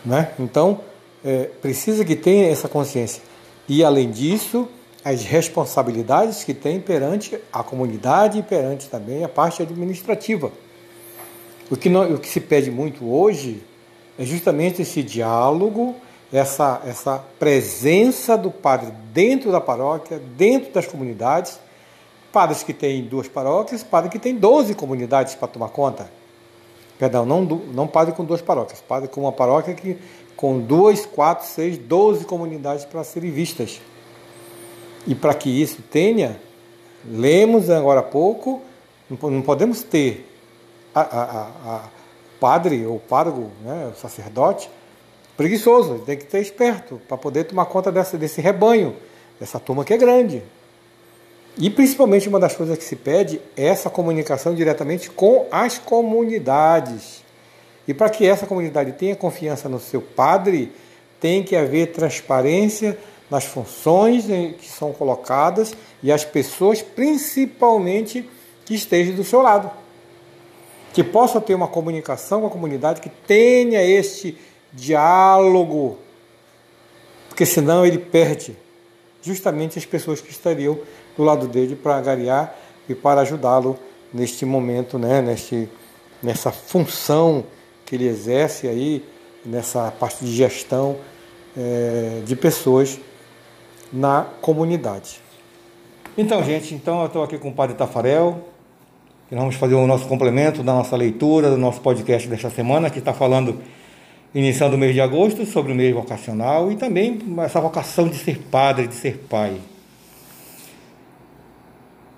Né? 0.04 0.30
Então, 0.38 0.82
é, 1.24 1.46
precisa 1.62 2.04
que 2.04 2.18
tenha 2.18 2.52
essa 2.52 2.68
consciência. 2.68 3.24
E, 3.70 3.82
além 3.82 4.12
disso, 4.12 4.68
as 5.08 5.24
responsabilidades 5.24 6.44
que 6.44 6.54
tem 6.54 6.82
perante 6.82 7.40
a 7.54 7.64
comunidade 7.64 8.40
e 8.40 8.44
perante 8.44 8.90
também 8.90 9.24
a 9.24 9.30
parte 9.30 9.62
administrativa. 9.62 10.52
O 11.72 11.78
que, 11.78 11.88
não, 11.88 12.16
o 12.16 12.20
que 12.20 12.28
se 12.28 12.42
pede 12.42 12.70
muito 12.70 13.10
hoje 13.10 13.64
é 14.20 14.26
justamente 14.26 14.82
esse 14.82 15.02
diálogo, 15.02 15.96
essa, 16.32 16.82
essa 16.86 17.24
presença 17.40 18.38
do 18.38 18.52
padre 18.52 18.92
dentro 19.14 19.50
da 19.50 19.62
paróquia, 19.62 20.22
dentro 20.36 20.74
das 20.74 20.86
comunidades. 20.86 21.58
Padres 22.30 22.62
que 22.62 22.74
têm 22.74 23.06
duas 23.06 23.30
paróquias, 23.30 23.84
padre 23.84 24.10
que 24.10 24.20
tem 24.20 24.36
12 24.36 24.76
comunidades 24.76 25.36
para 25.36 25.48
tomar 25.48 25.70
conta. 25.70 26.12
Perdão, 27.00 27.26
não, 27.26 27.44
não 27.44 27.88
padre 27.88 28.14
com 28.14 28.26
duas 28.26 28.42
paróquias, 28.42 28.82
padre 28.82 29.08
com 29.08 29.22
uma 29.22 29.32
paróquia 29.32 29.74
que 29.74 29.98
com 30.36 30.60
duas, 30.60 31.06
quatro, 31.06 31.48
seis, 31.48 31.78
doze 31.78 32.26
comunidades 32.26 32.84
para 32.84 33.06
serem 33.06 33.32
vistas. 33.32 33.80
E 35.08 35.16
para 35.16 35.34
que 35.34 35.50
isso 35.50 35.82
tenha, 35.90 36.38
lemos 37.10 37.70
agora 37.70 38.02
há 38.02 38.04
pouco, 38.04 38.62
não 39.10 39.42
podemos 39.42 39.82
ter 39.82 40.30
a, 40.94 41.02
a, 41.02 41.76
a 41.76 41.90
padre 42.42 42.86
ou 42.86 43.00
pároco, 43.00 43.50
né, 43.64 43.92
o 43.96 43.98
sacerdote, 43.98 44.70
preguiçoso, 45.38 46.00
tem 46.00 46.18
que 46.18 46.26
ter 46.26 46.42
esperto 46.42 47.00
para 47.08 47.18
poder 47.18 47.46
tomar 47.46 47.66
conta 47.68 47.92
dessa, 47.92 48.18
desse 48.18 48.42
rebanho, 48.42 48.96
dessa 49.40 49.60
turma 49.60 49.86
que 49.86 49.94
é 49.94 49.98
grande. 49.98 50.44
E 51.58 51.70
principalmente 51.70 52.28
uma 52.28 52.40
das 52.40 52.56
coisas 52.56 52.78
que 52.78 52.84
se 52.84 52.96
pede 52.96 53.42
é 53.56 53.66
essa 53.66 53.90
comunicação 53.90 54.54
diretamente 54.54 55.10
com 55.10 55.48
as 55.52 55.78
comunidades. 55.78 57.24
E 57.88 57.94
para 57.94 58.10
que 58.10 58.28
essa 58.28 58.46
comunidade 58.46 58.92
tenha 58.92 59.16
confiança 59.16 59.70
no 59.70 59.80
seu 59.80 60.02
padre, 60.02 60.72
tem 61.20 61.44
que 61.44 61.56
haver 61.56 61.92
transparência 61.92 62.98
nas 63.30 63.44
funções 63.44 64.26
que 64.26 64.68
são 64.68 64.94
colocadas 64.94 65.76
e 66.02 66.12
as 66.12 66.24
pessoas, 66.24 66.82
principalmente, 66.82 68.28
que 68.66 68.76
estejam 68.76 69.16
do 69.16 69.24
seu 69.24 69.42
lado. 69.42 69.70
Que 70.94 71.04
possa 71.04 71.42
ter 71.42 71.54
uma 71.54 71.68
comunicação 71.68 72.42
com 72.42 72.48
a 72.48 72.50
comunidade, 72.50 73.02
que 73.02 73.10
tenha 73.10 73.84
este 73.84 74.38
diálogo, 74.72 75.98
porque 77.30 77.46
senão 77.46 77.86
ele 77.86 78.00
perde 78.00 78.56
justamente 79.22 79.78
as 79.78 79.86
pessoas 79.86 80.22
que 80.22 80.32
estariam 80.32 80.80
do 81.16 81.24
lado 81.24 81.48
dele 81.48 81.76
para 81.76 81.98
agariar 81.98 82.58
e 82.88 82.96
para 82.96 83.22
ajudá-lo 83.22 83.78
neste 84.14 84.46
momento, 84.46 84.98
né, 84.98 85.22
neste, 85.22 85.70
nessa 86.22 86.52
função 86.52 87.44
que 87.86 87.96
ele 87.96 88.08
exerce 88.08 88.68
aí, 88.68 89.04
nessa 89.48 89.92
parte 89.92 90.24
de 90.24 90.32
gestão 90.32 90.98
é, 91.56 92.22
de 92.26 92.36
pessoas 92.36 93.00
na 93.92 94.28
comunidade. 94.42 95.20
Então, 96.18 96.44
gente, 96.44 96.76
então 96.76 97.02
eu 97.02 97.08
estou 97.08 97.24
aqui 97.24 97.38
com 97.38 97.50
o 97.50 97.54
Padre 97.54 97.76
Tafarel, 97.76 98.50
que 99.30 99.36
nós 99.36 99.44
vamos 99.44 99.56
fazer 99.56 99.76
o 99.76 99.88
nosso 99.88 100.08
complemento 100.08 100.64
da 100.64 100.74
nossa 100.74 100.96
leitura, 100.96 101.50
do 101.50 101.58
nosso 101.58 101.82
podcast 101.82 102.28
desta 102.28 102.50
semana, 102.50 102.90
que 102.90 103.00
está 103.00 103.14
falando, 103.14 103.62
iniciando 104.34 104.76
o 104.76 104.80
mês 104.80 104.94
de 104.94 105.02
agosto, 105.02 105.46
sobre 105.46 105.72
o 105.72 105.76
mês 105.76 105.94
vocacional 105.94 106.72
e 106.72 106.76
também 106.76 107.20
essa 107.40 107.62
vocação 107.62 108.08
de 108.08 108.16
ser 108.16 108.40
padre, 108.52 108.88
de 108.88 108.96
ser 108.96 109.18
pai. 109.30 109.58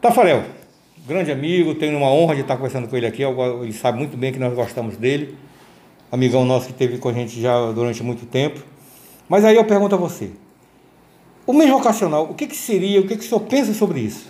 Tafarel, 0.01 0.43
grande 1.05 1.31
amigo, 1.31 1.75
tenho 1.75 1.97
uma 1.97 2.09
honra 2.09 2.35
de 2.35 2.41
estar 2.41 2.55
conversando 2.55 2.87
com 2.87 2.95
ele 2.95 3.05
aqui, 3.05 3.23
ele 3.23 3.73
sabe 3.73 3.97
muito 3.97 4.15
bem 4.15 4.31
que 4.31 4.39
nós 4.39 4.53
gostamos 4.53 4.95
dele, 4.95 5.35
amigão 6.11 6.45
nosso 6.45 6.67
que 6.67 6.71
esteve 6.71 6.97
com 6.97 7.09
a 7.09 7.13
gente 7.13 7.39
já 7.41 7.71
durante 7.71 8.03
muito 8.03 8.25
tempo. 8.25 8.61
Mas 9.27 9.45
aí 9.45 9.55
eu 9.55 9.65
pergunto 9.65 9.95
a 9.95 9.97
você, 9.97 10.31
o 11.45 11.53
mês 11.53 11.69
vocacional, 11.69 12.29
o 12.29 12.33
que, 12.33 12.47
que 12.47 12.55
seria, 12.55 12.99
o 12.99 13.07
que, 13.07 13.15
que 13.15 13.25
o 13.25 13.27
senhor 13.27 13.41
pensa 13.41 13.73
sobre 13.73 13.99
isso? 13.99 14.27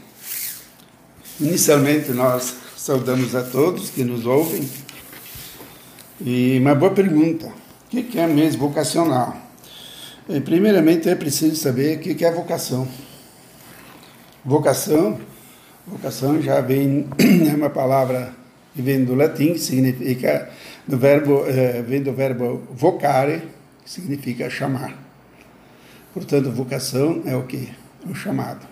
Inicialmente, 1.40 2.12
nós 2.12 2.56
saudamos 2.76 3.34
a 3.36 3.44
todos 3.44 3.90
que 3.90 4.04
nos 4.04 4.26
ouvem. 4.26 4.68
E 6.20 6.58
uma 6.60 6.76
boa 6.76 6.92
pergunta: 6.92 7.52
o 7.94 8.04
que 8.04 8.20
é 8.20 8.28
mês 8.28 8.56
vocacional? 8.56 9.38
Primeiramente, 10.46 11.10
é 11.10 11.16
preciso 11.16 11.56
saber 11.56 11.98
o 11.98 12.00
que 12.02 12.24
é 12.26 12.32
vocação. 12.32 12.88
Vocação, 14.46 15.20
vocação 15.88 16.42
já 16.42 16.62
vem, 16.62 17.08
é 17.50 17.56
uma 17.56 17.70
palavra 17.70 18.34
que 18.74 18.82
vem 18.82 19.04
do 19.04 19.16
latim, 19.16 19.54
que 19.54 19.60
significa, 19.60 20.50
do 20.88 20.98
verbo, 20.98 21.46
eh, 21.48 21.82
vem 21.82 22.02
do 22.02 22.14
verbo 22.14 22.64
vocare, 22.72 23.42
que 23.84 23.90
significa 23.90 24.50
chamar. 24.50 24.98
Portanto, 26.14 26.52
vocação 26.52 27.22
é 27.26 27.36
o 27.36 27.44
que? 27.44 27.70
O 28.10 28.16
chamado. 28.16 28.66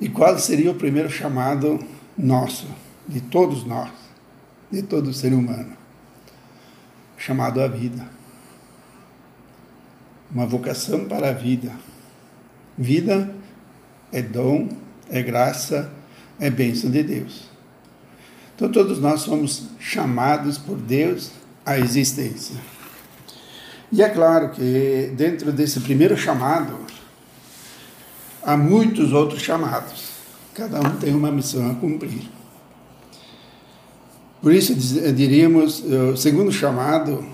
E 0.00 0.08
qual 0.08 0.38
seria 0.38 0.70
o 0.70 0.74
primeiro 0.74 1.10
chamado 1.10 1.78
nosso, 2.16 2.66
de 3.06 3.20
todos 3.20 3.64
nós, 3.64 3.90
de 4.70 4.82
todo 4.82 5.12
ser 5.12 5.32
humano? 5.32 5.76
Chamado 7.16 7.60
à 7.60 7.68
vida. 7.68 8.06
Uma 10.30 10.46
vocação 10.46 11.04
para 11.06 11.28
a 11.30 11.32
vida. 11.32 11.72
Vida 12.78 13.34
é 14.12 14.22
dom, 14.22 14.68
é 15.10 15.22
graça, 15.22 15.92
é 16.38 16.48
bênção 16.48 16.90
de 16.90 17.02
Deus. 17.02 17.49
Então, 18.60 18.70
todos 18.70 19.00
nós 19.00 19.22
somos 19.22 19.62
chamados 19.78 20.58
por 20.58 20.76
Deus 20.76 21.30
à 21.64 21.78
existência. 21.78 22.56
E 23.90 24.02
é 24.02 24.08
claro 24.10 24.50
que 24.50 25.10
dentro 25.16 25.50
desse 25.50 25.80
primeiro 25.80 26.14
chamado, 26.14 26.76
há 28.42 28.58
muitos 28.58 29.14
outros 29.14 29.40
chamados. 29.40 30.10
Cada 30.52 30.78
um 30.78 30.96
tem 30.98 31.14
uma 31.14 31.32
missão 31.32 31.70
a 31.70 31.74
cumprir. 31.74 32.28
Por 34.42 34.52
isso 34.52 34.74
diríamos, 34.74 35.82
o 35.82 36.14
segundo 36.18 36.52
chamado 36.52 37.24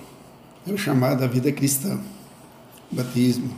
é 0.64 0.70
o 0.70 0.79
chamado 0.79 1.24
à 1.24 1.27
vida 1.27 1.50
cristã, 1.50 1.98
batismo. 2.88 3.50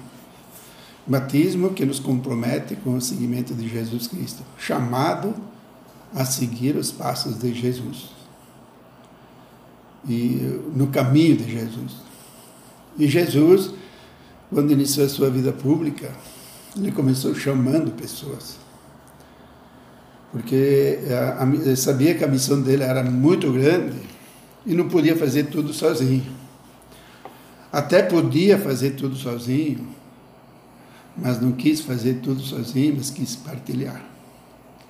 Batismo 1.06 1.74
que 1.74 1.84
nos 1.84 2.00
compromete 2.00 2.76
com 2.76 2.94
o 2.94 3.00
seguimento 3.02 3.52
de 3.52 3.68
Jesus 3.68 4.06
Cristo, 4.06 4.42
chamado 4.56 5.34
a 6.14 6.24
seguir 6.24 6.76
os 6.76 6.90
passos 6.90 7.38
de 7.38 7.52
Jesus. 7.52 8.10
E 10.08 10.60
no 10.74 10.86
caminho 10.88 11.36
de 11.36 11.50
Jesus. 11.50 11.96
E 12.98 13.06
Jesus, 13.06 13.72
quando 14.50 14.72
iniciou 14.72 15.06
a 15.06 15.08
sua 15.08 15.30
vida 15.30 15.52
pública, 15.52 16.10
ele 16.76 16.92
começou 16.92 17.34
chamando 17.34 17.90
pessoas. 17.92 18.56
Porque 20.32 20.98
ele 21.64 21.76
sabia 21.76 22.14
que 22.14 22.24
a 22.24 22.28
missão 22.28 22.60
dele 22.60 22.82
era 22.82 23.02
muito 23.02 23.52
grande 23.52 23.96
e 24.66 24.74
não 24.74 24.88
podia 24.88 25.16
fazer 25.16 25.44
tudo 25.44 25.72
sozinho. 25.72 26.24
Até 27.72 28.02
podia 28.02 28.58
fazer 28.58 28.92
tudo 28.92 29.16
sozinho, 29.16 29.86
mas 31.16 31.40
não 31.40 31.52
quis 31.52 31.80
fazer 31.80 32.20
tudo 32.22 32.40
sozinho, 32.40 32.94
mas 32.96 33.10
quis 33.10 33.36
partilhar. 33.36 34.02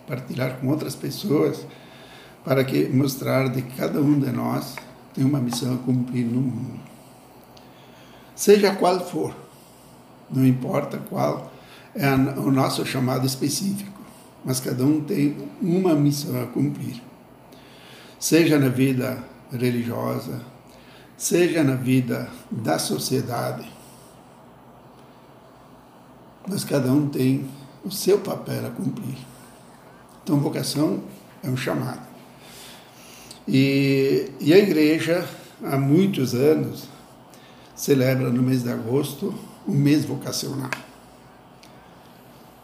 Partilhar 0.09 0.59
com 0.59 0.69
outras 0.69 0.97
pessoas 0.97 1.67
para 2.45 2.65
que 2.65 2.89
mostrar 2.89 3.49
de 3.49 3.63
que 3.63 3.77
cada 3.77 4.01
um 4.01 4.19
de 4.19 4.33
nós 4.33 4.75
tem 5.15 5.25
uma 5.25 5.39
missão 5.39 5.75
a 5.75 5.79
cumprir 5.79 6.25
no 6.25 6.41
mundo 6.41 6.89
seja 8.39 8.73
qual 8.73 9.01
for, 9.01 9.35
não 10.31 10.47
importa 10.47 10.97
qual 10.97 11.51
é 11.93 12.09
o 12.39 12.53
nosso 12.53 12.87
chamado 12.87 13.27
específico, 13.27 14.01
mas 14.45 14.61
cada 14.61 14.85
um 14.85 15.01
tem 15.01 15.37
uma 15.61 15.93
missão 15.97 16.41
a 16.41 16.47
cumprir. 16.47 17.03
Seja 18.17 18.57
na 18.57 18.69
vida 18.69 19.25
religiosa, 19.51 20.41
seja 21.17 21.65
na 21.65 21.75
vida 21.75 22.31
da 22.49 22.79
sociedade, 22.79 23.69
mas 26.47 26.63
cada 26.63 26.93
um 26.93 27.09
tem 27.09 27.45
o 27.85 27.91
seu 27.91 28.21
papel 28.21 28.69
a 28.69 28.71
cumprir. 28.71 29.19
Então, 30.29 30.41
vocação 30.41 31.01
é 31.43 31.49
um 31.49 31.57
chamado. 31.57 32.03
E, 33.49 34.31
e 34.39 34.53
a 34.53 34.59
igreja, 34.59 35.27
há 35.65 35.79
muitos 35.79 36.35
anos, 36.35 36.87
celebra 37.75 38.29
no 38.29 38.43
mês 38.43 38.63
de 38.63 38.71
agosto 38.71 39.35
o 39.67 39.73
mês 39.73 40.05
vocacional. 40.05 40.69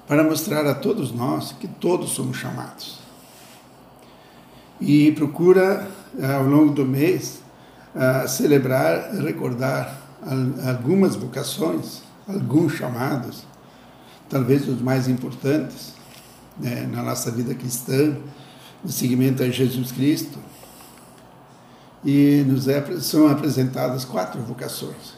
Para 0.07 0.23
mostrar 0.23 0.67
a 0.67 0.75
todos 0.75 1.11
nós 1.11 1.53
que 1.53 1.67
todos 1.67 2.11
somos 2.11 2.37
chamados. 2.37 2.99
E 4.79 5.13
procura, 5.13 5.89
eh, 6.19 6.35
ao 6.35 6.45
longo 6.45 6.75
do 6.75 6.85
mês, 6.85 7.41
eh, 7.97 8.27
celebrar, 8.27 9.11
recordar 9.15 10.03
algumas 10.67 11.17
vocações, 11.17 12.03
alguns 12.29 12.75
chamados, 12.75 13.47
talvez 14.29 14.69
os 14.69 14.83
mais 14.83 15.09
importantes 15.09 15.95
né, 16.59 16.89
na 16.91 17.03
nossa 17.03 17.31
vida 17.31 17.55
cristã, 17.55 18.17
no 18.83 18.91
seguimento 18.91 19.43
a 19.43 19.49
Jesus 19.49 19.93
Cristo, 19.93 20.39
e 22.05 22.45
nos 22.47 22.69
é, 22.69 23.01
são 23.01 23.29
apresentadas 23.29 24.05
quatro 24.05 24.41
vocações: 24.43 25.15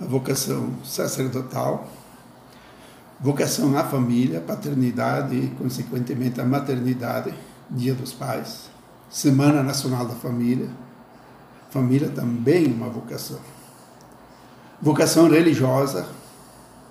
a 0.00 0.04
vocação 0.04 0.74
sacerdotal, 0.84 1.88
vocação 3.20 3.76
à 3.78 3.84
família, 3.84 4.40
paternidade 4.40 5.36
e, 5.36 5.48
consequentemente, 5.56 6.40
a 6.40 6.44
maternidade, 6.44 7.32
Dia 7.70 7.94
dos 7.94 8.12
Pais, 8.12 8.68
Semana 9.08 9.62
Nacional 9.62 10.06
da 10.06 10.14
Família, 10.14 10.68
família 11.70 12.08
também 12.10 12.66
uma 12.66 12.88
vocação. 12.88 13.40
Vocação 14.82 15.28
religiosa, 15.28 16.06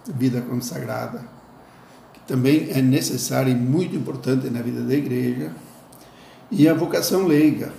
vida 0.08 0.42
consagrada, 0.42 1.22
também 2.34 2.72
é 2.72 2.82
necessária 2.82 3.52
e 3.52 3.56
muito 3.56 3.96
importante 3.96 4.50
na 4.50 4.60
vida 4.60 4.82
da 4.82 4.96
igreja, 4.96 5.52
e 6.50 6.68
a 6.68 6.74
vocação 6.74 7.28
leiga, 7.28 7.72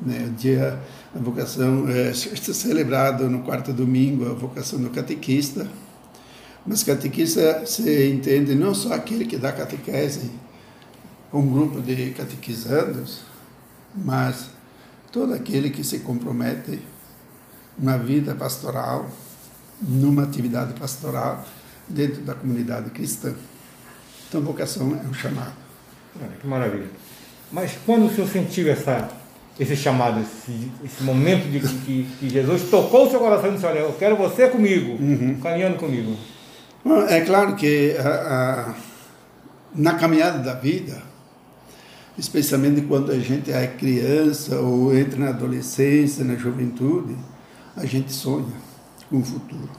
né? 0.00 0.28
O 0.30 0.30
dia, 0.30 0.80
a 1.14 1.18
vocação 1.18 1.86
é 1.90 2.14
celebrado 2.14 3.28
no 3.28 3.40
quarto 3.40 3.70
domingo, 3.70 4.24
a 4.24 4.32
vocação 4.32 4.80
do 4.80 4.88
catequista. 4.88 5.68
Mas 6.66 6.82
catequista 6.82 7.66
se 7.66 8.08
entende 8.08 8.54
não 8.54 8.74
só 8.74 8.94
aquele 8.94 9.26
que 9.26 9.36
dá 9.36 9.52
catequese, 9.52 10.30
um 11.30 11.46
grupo 11.46 11.82
de 11.82 12.12
catequizandos, 12.12 13.20
mas 13.94 14.46
todo 15.12 15.34
aquele 15.34 15.68
que 15.68 15.84
se 15.84 15.98
compromete 15.98 16.80
na 17.78 17.98
vida 17.98 18.34
pastoral, 18.34 19.10
numa 19.82 20.22
atividade 20.22 20.72
pastoral 20.80 21.44
dentro 21.86 22.22
da 22.22 22.34
comunidade 22.34 22.88
cristã. 22.88 23.34
Então, 24.28 24.42
vocação 24.42 24.98
é 25.02 25.08
um 25.08 25.14
chamado. 25.14 25.54
Olha, 26.20 26.32
que 26.40 26.46
maravilha. 26.46 26.88
Mas 27.50 27.78
quando 27.86 28.06
o 28.06 28.14
senhor 28.14 28.28
sentiu 28.28 28.70
essa, 28.70 29.08
esse 29.58 29.74
chamado, 29.74 30.20
esse, 30.20 30.70
esse 30.84 31.02
momento 31.02 31.50
de 31.50 31.60
que, 31.60 32.08
que, 32.18 32.28
Jesus 32.28 32.68
tocou 32.70 33.06
o 33.06 33.10
seu 33.10 33.20
coração 33.20 33.50
e 33.50 33.52
disse: 33.54 33.66
Olha, 33.66 33.78
eu 33.80 33.92
quero 33.94 34.16
você 34.16 34.48
comigo, 34.48 35.02
uhum. 35.02 35.38
caminhando 35.40 35.76
comigo? 35.76 36.16
É 37.08 37.20
claro 37.22 37.56
que 37.56 37.96
a, 37.98 38.08
a, 38.08 38.74
na 39.74 39.94
caminhada 39.94 40.38
da 40.38 40.54
vida, 40.54 41.02
especialmente 42.16 42.82
quando 42.82 43.10
a 43.10 43.18
gente 43.18 43.50
é 43.50 43.66
criança 43.66 44.60
ou 44.60 44.96
entra 44.96 45.18
na 45.18 45.28
adolescência, 45.30 46.24
na 46.24 46.34
juventude, 46.34 47.16
a 47.76 47.86
gente 47.86 48.12
sonha 48.12 48.54
com 49.08 49.18
o 49.18 49.24
futuro. 49.24 49.70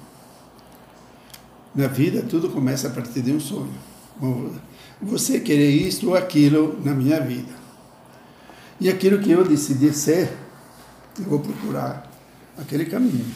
Na 1.76 1.88
vida, 1.88 2.24
tudo 2.28 2.50
começa 2.50 2.88
a 2.88 2.92
partir 2.92 3.22
de 3.22 3.32
um 3.32 3.40
sonho. 3.40 3.88
Você 5.01 5.39
querer 5.39 5.69
isso 5.69 6.10
ou 6.10 6.15
aquilo 6.15 6.79
na 6.84 6.93
minha 6.93 7.19
vida. 7.21 7.53
E 8.79 8.89
aquilo 8.89 9.19
que 9.19 9.32
eu 9.32 9.43
decidi 9.43 9.93
ser, 9.93 10.29
eu 11.17 11.25
vou 11.25 11.39
procurar 11.39 12.10
aquele 12.58 12.86
caminho. 12.86 13.34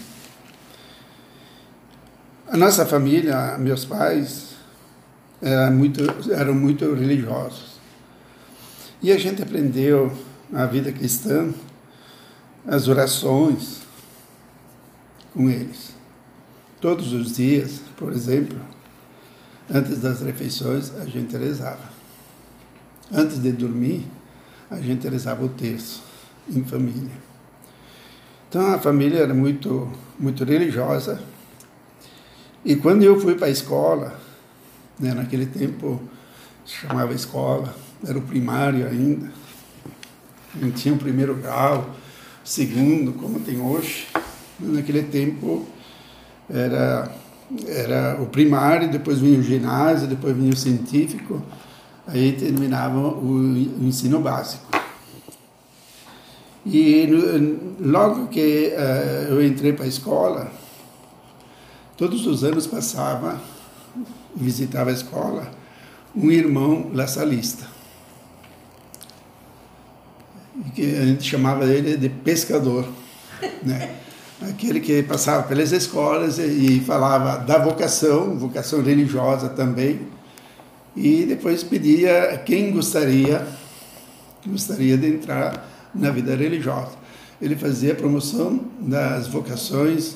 A 2.47 2.57
nossa 2.57 2.85
família, 2.85 3.57
meus 3.57 3.85
pais, 3.85 4.55
eram 5.41 5.75
muito, 5.75 6.01
eram 6.31 6.53
muito 6.53 6.93
religiosos. 6.93 7.73
E 9.01 9.11
a 9.11 9.17
gente 9.17 9.41
aprendeu 9.41 10.15
na 10.49 10.65
vida 10.65 10.91
cristã 10.91 11.53
as 12.65 12.87
orações 12.87 13.81
com 15.33 15.49
eles. 15.49 15.93
Todos 16.79 17.11
os 17.11 17.35
dias, 17.35 17.81
por 17.97 18.13
exemplo, 18.13 18.57
antes 19.73 19.99
das 19.99 20.21
refeições, 20.21 20.91
a 20.97 21.05
gente 21.05 21.35
rezava. 21.35 21.89
Antes 23.11 23.41
de 23.41 23.51
dormir, 23.51 24.05
a 24.69 24.79
gente 24.79 25.07
rezava 25.07 25.43
o 25.43 25.49
terço 25.49 26.03
em 26.47 26.63
família. 26.63 27.11
Então 28.49 28.73
a 28.73 28.77
família 28.77 29.19
era 29.19 29.33
muito, 29.33 29.91
muito 30.19 30.43
religiosa. 30.43 31.19
E 32.63 32.75
quando 32.75 33.03
eu 33.03 33.19
fui 33.19 33.35
para 33.35 33.47
a 33.47 33.49
escola, 33.49 34.19
né, 34.99 35.13
naquele 35.13 35.47
tempo 35.47 36.01
chamava 36.65 37.13
escola, 37.13 37.75
era 38.07 38.17
o 38.17 38.21
primário 38.21 38.87
ainda, 38.87 39.31
não 40.55 40.71
tinha 40.71 40.93
o 40.93 40.97
primeiro 40.97 41.35
grau, 41.35 41.95
segundo, 42.43 43.13
como 43.13 43.39
tem 43.39 43.59
hoje. 43.59 44.07
Naquele 44.59 45.03
tempo 45.03 45.67
era, 46.49 47.11
era 47.67 48.21
o 48.21 48.25
primário, 48.27 48.91
depois 48.91 49.19
vinha 49.19 49.39
o 49.39 49.43
ginásio, 49.43 50.07
depois 50.07 50.35
vinha 50.35 50.51
o 50.51 50.55
científico, 50.55 51.41
aí 52.07 52.33
terminava 52.33 52.99
o 52.99 53.57
ensino 53.81 54.19
básico. 54.19 54.65
E 56.65 57.07
logo 57.79 58.27
que 58.27 58.73
uh, 58.73 59.31
eu 59.31 59.45
entrei 59.45 59.73
para 59.73 59.83
a 59.83 59.87
escola, 59.87 60.51
todos 61.97 62.25
os 62.25 62.43
anos 62.43 62.65
passava, 62.65 63.41
visitava 64.35 64.89
a 64.89 64.93
escola, 64.93 65.51
um 66.15 66.31
irmão 66.31 66.89
laçalista. 66.93 67.67
Que 70.73 70.95
a 70.95 71.05
gente 71.05 71.29
chamava 71.29 71.65
ele 71.65 71.97
de 71.97 72.09
pescador. 72.09 72.87
Né? 73.61 73.97
Aquele 74.49 74.79
que 74.79 75.03
passava 75.03 75.43
pelas 75.43 75.71
escolas 75.71 76.37
e 76.37 76.79
falava 76.81 77.37
da 77.37 77.57
vocação, 77.57 78.37
vocação 78.37 78.81
religiosa 78.81 79.49
também, 79.49 80.01
e 80.95 81.25
depois 81.25 81.63
pedia 81.63 82.41
quem 82.45 82.71
gostaria 82.71 83.45
gostaria 84.45 84.97
de 84.97 85.07
entrar 85.07 85.69
na 85.93 86.11
vida 86.11 86.35
religiosa. 86.35 86.91
Ele 87.41 87.55
fazia 87.55 87.95
promoção 87.95 88.59
das 88.79 89.27
vocações 89.27 90.15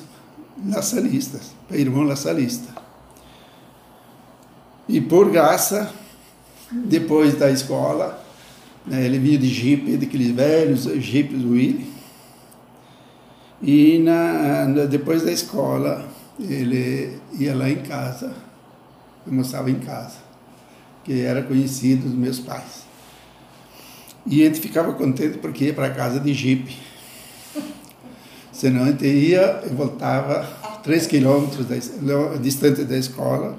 laçalistas, 0.66 1.52
para 1.66 1.76
irmão 1.76 2.02
laçalista. 2.02 2.74
E 4.88 5.00
por 5.00 5.30
graça, 5.30 5.92
depois 6.72 7.34
da 7.38 7.50
escola, 7.50 8.22
né, 8.86 9.04
ele 9.04 9.18
vinha 9.18 9.38
de 9.38 9.48
jipe, 9.48 9.96
daqueles 9.96 10.30
velhos 10.30 10.84
jipes 11.02 11.42
Willy, 11.44 11.97
e 13.62 13.98
na, 13.98 14.64
depois 14.86 15.22
da 15.22 15.32
escola, 15.32 16.08
ele 16.38 17.18
ia 17.38 17.54
lá 17.54 17.68
em 17.68 17.82
casa, 17.82 18.32
almoçava 19.26 19.70
em 19.70 19.80
casa 19.80 20.28
que 21.08 21.22
era 21.22 21.42
conhecido 21.42 22.02
dos 22.02 22.12
meus 22.12 22.38
pais. 22.38 22.82
E 24.26 24.42
a 24.42 24.44
gente 24.44 24.60
ficava 24.60 24.92
contente 24.92 25.38
porque 25.38 25.64
ia 25.64 25.72
para 25.72 25.88
casa 25.88 26.20
de 26.20 26.34
jipe. 26.34 26.76
Senão 28.52 28.82
a 28.82 28.86
gente 28.88 29.06
ia 29.06 29.62
e 29.64 29.70
voltava 29.70 30.46
três 30.82 31.06
quilômetros 31.06 31.64
da, 31.64 32.36
distante 32.36 32.84
da 32.84 32.98
escola, 32.98 33.58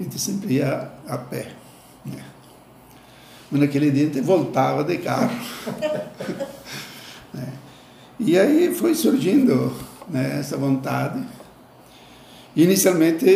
a 0.00 0.02
gente 0.02 0.18
sempre 0.18 0.54
ia 0.54 0.90
a 1.06 1.18
pé. 1.18 1.50
Né? 2.02 2.24
Mas 3.50 3.60
naquele 3.60 3.90
dia 3.90 4.04
a 4.04 4.06
gente 4.06 4.20
voltava 4.22 4.82
de 4.82 4.96
carro. 4.96 5.36
E 8.18 8.38
aí 8.38 8.74
foi 8.74 8.94
surgindo 8.94 9.72
né, 10.08 10.38
essa 10.40 10.56
vontade 10.56 11.22
Inicialmente, 12.56 13.26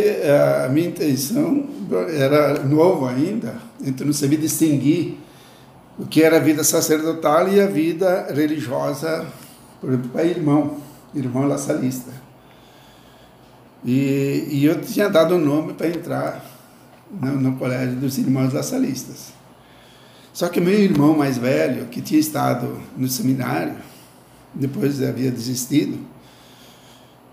a 0.64 0.68
minha 0.70 0.88
intenção 0.88 1.68
era 2.08 2.64
novo 2.64 3.06
ainda, 3.06 3.54
então 3.82 4.06
não 4.06 4.14
sabia 4.14 4.38
distinguir 4.38 5.18
o 5.98 6.06
que 6.06 6.22
era 6.22 6.38
a 6.38 6.40
vida 6.40 6.64
sacerdotal 6.64 7.46
e 7.52 7.60
a 7.60 7.66
vida 7.66 8.28
religiosa, 8.34 9.26
por 9.78 9.90
exemplo, 9.90 10.08
para 10.08 10.24
irmão, 10.24 10.78
irmão 11.14 11.46
laçalista. 11.46 12.10
E, 13.84 14.46
e 14.50 14.64
eu 14.64 14.80
tinha 14.80 15.10
dado 15.10 15.34
o 15.34 15.36
um 15.36 15.44
nome 15.44 15.74
para 15.74 15.88
entrar 15.88 16.42
no, 17.10 17.32
no, 17.32 17.56
colégio 17.58 17.96
dos 17.96 18.16
irmãos 18.16 18.54
laçalistas. 18.54 19.34
Só 20.32 20.48
que 20.48 20.62
meu 20.62 20.72
irmão 20.72 21.14
mais 21.14 21.36
velho, 21.36 21.88
que 21.88 22.00
tinha 22.00 22.20
estado 22.20 22.80
no 22.96 23.06
seminário, 23.06 23.74
depois 24.54 25.02
havia 25.02 25.30
desistido, 25.30 25.98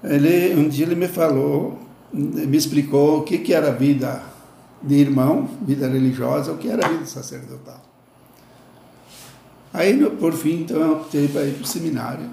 ele, 0.04 0.56
um 0.56 0.70
dia 0.70 0.86
ele 0.86 0.96
me 0.96 1.08
falou, 1.08 1.80
me 2.14 2.56
explicou 2.56 3.20
o 3.20 3.24
que, 3.24 3.40
que 3.40 3.54
era 3.54 3.70
a 3.70 3.72
vida 3.72 4.22
de 4.82 4.96
irmão, 4.96 5.50
vida 5.62 5.88
religiosa, 5.88 6.52
o 6.52 6.58
que 6.58 6.70
era 6.70 6.86
a 6.86 6.90
vida 6.90 7.06
sacerdotal. 7.06 7.82
Aí, 9.74 10.04
por 10.12 10.34
fim, 10.34 10.62
então, 10.62 10.78
eu 10.78 10.92
optei 10.94 11.28
para 11.28 11.44
ir 11.44 11.54
para 11.54 11.64
o 11.64 11.68
seminário 11.68 12.30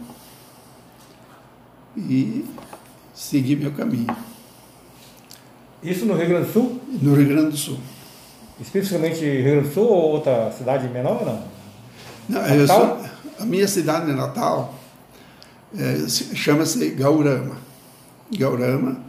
e 1.97 2.45
seguir 3.15 3.57
meu 3.57 3.73
caminho. 3.73 4.15
Isso 5.83 6.07
no 6.07 6.15
Rio 6.15 6.29
Grande 6.29 6.47
do 6.47 6.53
Sul? 6.53 6.81
No 7.03 7.15
Rio 7.15 7.29
Grande 7.29 7.51
do 7.51 7.57
Sul. 7.57 7.79
Especificamente 8.61 9.21
Rio 9.21 9.45
Grande 9.45 9.69
do 9.69 9.75
Sul 9.75 9.85
ou 9.85 10.13
outra 10.13 10.51
cidade 10.53 10.89
menor 10.89 11.21
ou 11.21 11.27
não? 11.27 11.55
Não, 12.29 12.67
sou, 12.67 12.99
a 13.39 13.45
minha 13.45 13.67
cidade 13.67 14.13
natal 14.13 14.79
é, 15.77 16.09
chama-se 16.09 16.91
Gaurama. 16.91 17.57
Gaurama 18.37 19.01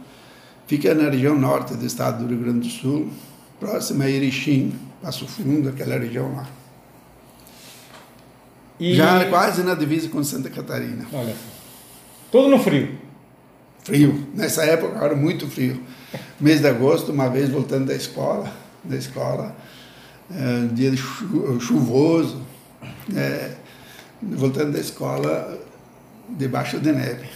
fica 0.66 0.94
na 0.94 1.10
região 1.10 1.38
norte 1.38 1.74
do 1.74 1.86
estado 1.86 2.24
do 2.24 2.28
Rio 2.28 2.42
Grande 2.42 2.68
do 2.68 2.74
Sul, 2.74 3.08
próxima 3.60 4.04
a 4.04 4.10
Erechim, 4.10 4.74
Passo 5.02 5.26
Fundo, 5.26 5.68
aquela 5.68 5.98
região 5.98 6.34
lá. 6.34 6.46
E... 8.78 8.94
Já 8.94 9.24
quase 9.30 9.62
na 9.62 9.74
divisa 9.74 10.08
com 10.08 10.22
Santa 10.22 10.50
Catarina. 10.50 11.06
Olha, 11.12 11.34
tudo 12.30 12.48
no 12.48 12.58
frio. 12.58 12.98
Frio. 13.82 14.26
Nessa 14.34 14.64
época 14.64 14.98
era 15.02 15.14
muito 15.14 15.46
frio. 15.46 15.80
Mês 16.40 16.60
de 16.60 16.68
agosto, 16.68 17.12
uma 17.12 17.28
vez 17.28 17.48
voltando 17.48 17.86
da 17.86 17.94
escola, 17.94 18.52
da 18.82 18.96
escola, 18.96 19.56
é, 20.30 20.66
dia 20.74 20.92
chuvoso, 20.96 22.42
é, 23.14 23.52
voltando 24.22 24.72
da 24.72 24.78
escola, 24.78 25.58
debaixo 26.28 26.78
de 26.78 26.92
neve. 26.92 27.28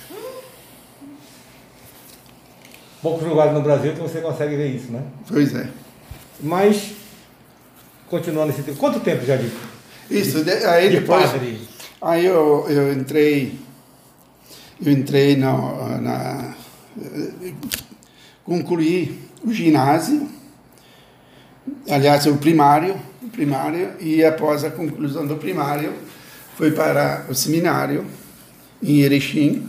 Poucos 3.03 3.27
lugares 3.27 3.55
no 3.55 3.63
Brasil 3.63 3.95
que 3.95 4.01
você 4.01 4.21
consegue 4.21 4.57
ver 4.57 4.75
isso, 4.75 4.93
né? 4.93 5.03
Pois 5.27 5.55
é. 5.55 5.69
Mas, 6.41 6.93
continuando 8.09 8.53
esse 8.53 8.63
tempo, 8.63 8.79
quanto 8.79 9.01
tempo 9.01 9.25
já 9.25 9.37
de, 9.37 9.51
Isso, 10.11 10.45
de, 10.45 10.51
aí 10.51 10.91
de 10.91 11.01
depois... 11.01 11.31
Padre? 11.31 11.69
Aí 12.03 12.25
eu, 12.25 12.67
eu 12.69 12.93
entrei, 12.95 13.59
eu 14.83 14.91
entrei 14.91 15.37
na, 15.37 15.99
na 15.99 16.55
concluí 18.45 19.21
o 19.45 19.53
ginásio, 19.53 20.29
aliás, 21.89 22.27
o 22.27 22.37
primário, 22.37 22.97
o 23.23 23.29
primário, 23.29 23.93
e 24.01 24.25
após 24.25 24.65
a 24.65 24.71
conclusão 24.71 25.27
do 25.27 25.37
primário, 25.37 25.93
fui 26.61 26.73
para 26.73 27.25
o 27.27 27.35
seminário 27.35 28.05
em 28.83 29.01
Erechim. 29.01 29.67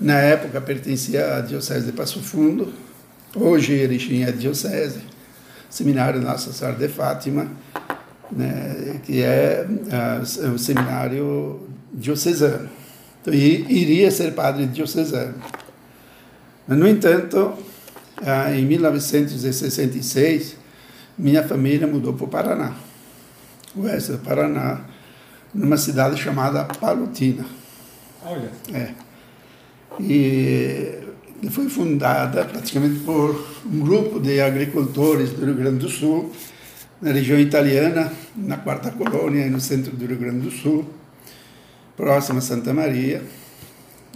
Na 0.00 0.14
época 0.14 0.60
pertencia 0.60 1.36
à 1.36 1.40
Diocese 1.40 1.86
de 1.86 1.92
Passo 1.92 2.18
Fundo, 2.20 2.72
hoje 3.32 3.74
Erechim 3.74 4.24
é 4.24 4.32
diocese, 4.32 5.02
Seminário 5.68 6.20
Nossa 6.20 6.52
Senhora 6.52 6.76
de 6.76 6.88
Fátima, 6.88 7.46
né, 8.28 9.00
que 9.04 9.22
é 9.22 9.64
uh, 9.64 10.50
o 10.52 10.58
seminário 10.58 11.60
diocesano. 11.92 12.68
Então, 13.22 13.32
iria 13.32 14.10
ser 14.10 14.32
padre 14.32 14.66
diocesano. 14.66 15.34
No 16.66 16.88
entanto, 16.88 17.54
uh, 18.20 18.52
em 18.52 18.64
1966, 18.64 20.56
minha 21.16 21.46
família 21.46 21.86
mudou 21.86 22.14
para 22.14 22.24
o 22.24 22.28
Paraná, 22.28 22.74
oeste 23.76 24.10
do 24.10 24.18
Paraná, 24.18 24.89
numa 25.54 25.76
cidade 25.76 26.20
chamada 26.20 26.64
Palutina. 26.64 27.44
Olha. 28.24 28.50
É. 28.72 28.90
E 29.98 31.00
foi 31.50 31.68
fundada 31.68 32.44
praticamente 32.44 33.00
por 33.00 33.46
um 33.64 33.80
grupo 33.80 34.20
de 34.20 34.40
agricultores 34.40 35.30
do 35.30 35.44
Rio 35.44 35.54
Grande 35.54 35.78
do 35.78 35.88
Sul, 35.88 36.32
na 37.00 37.12
região 37.12 37.38
italiana, 37.38 38.12
na 38.36 38.58
quarta 38.58 38.90
colônia, 38.90 39.48
no 39.48 39.60
centro 39.60 39.96
do 39.96 40.06
Rio 40.06 40.18
Grande 40.18 40.40
do 40.40 40.50
Sul, 40.50 40.88
próximo 41.96 42.38
a 42.38 42.42
Santa 42.42 42.74
Maria, 42.74 43.22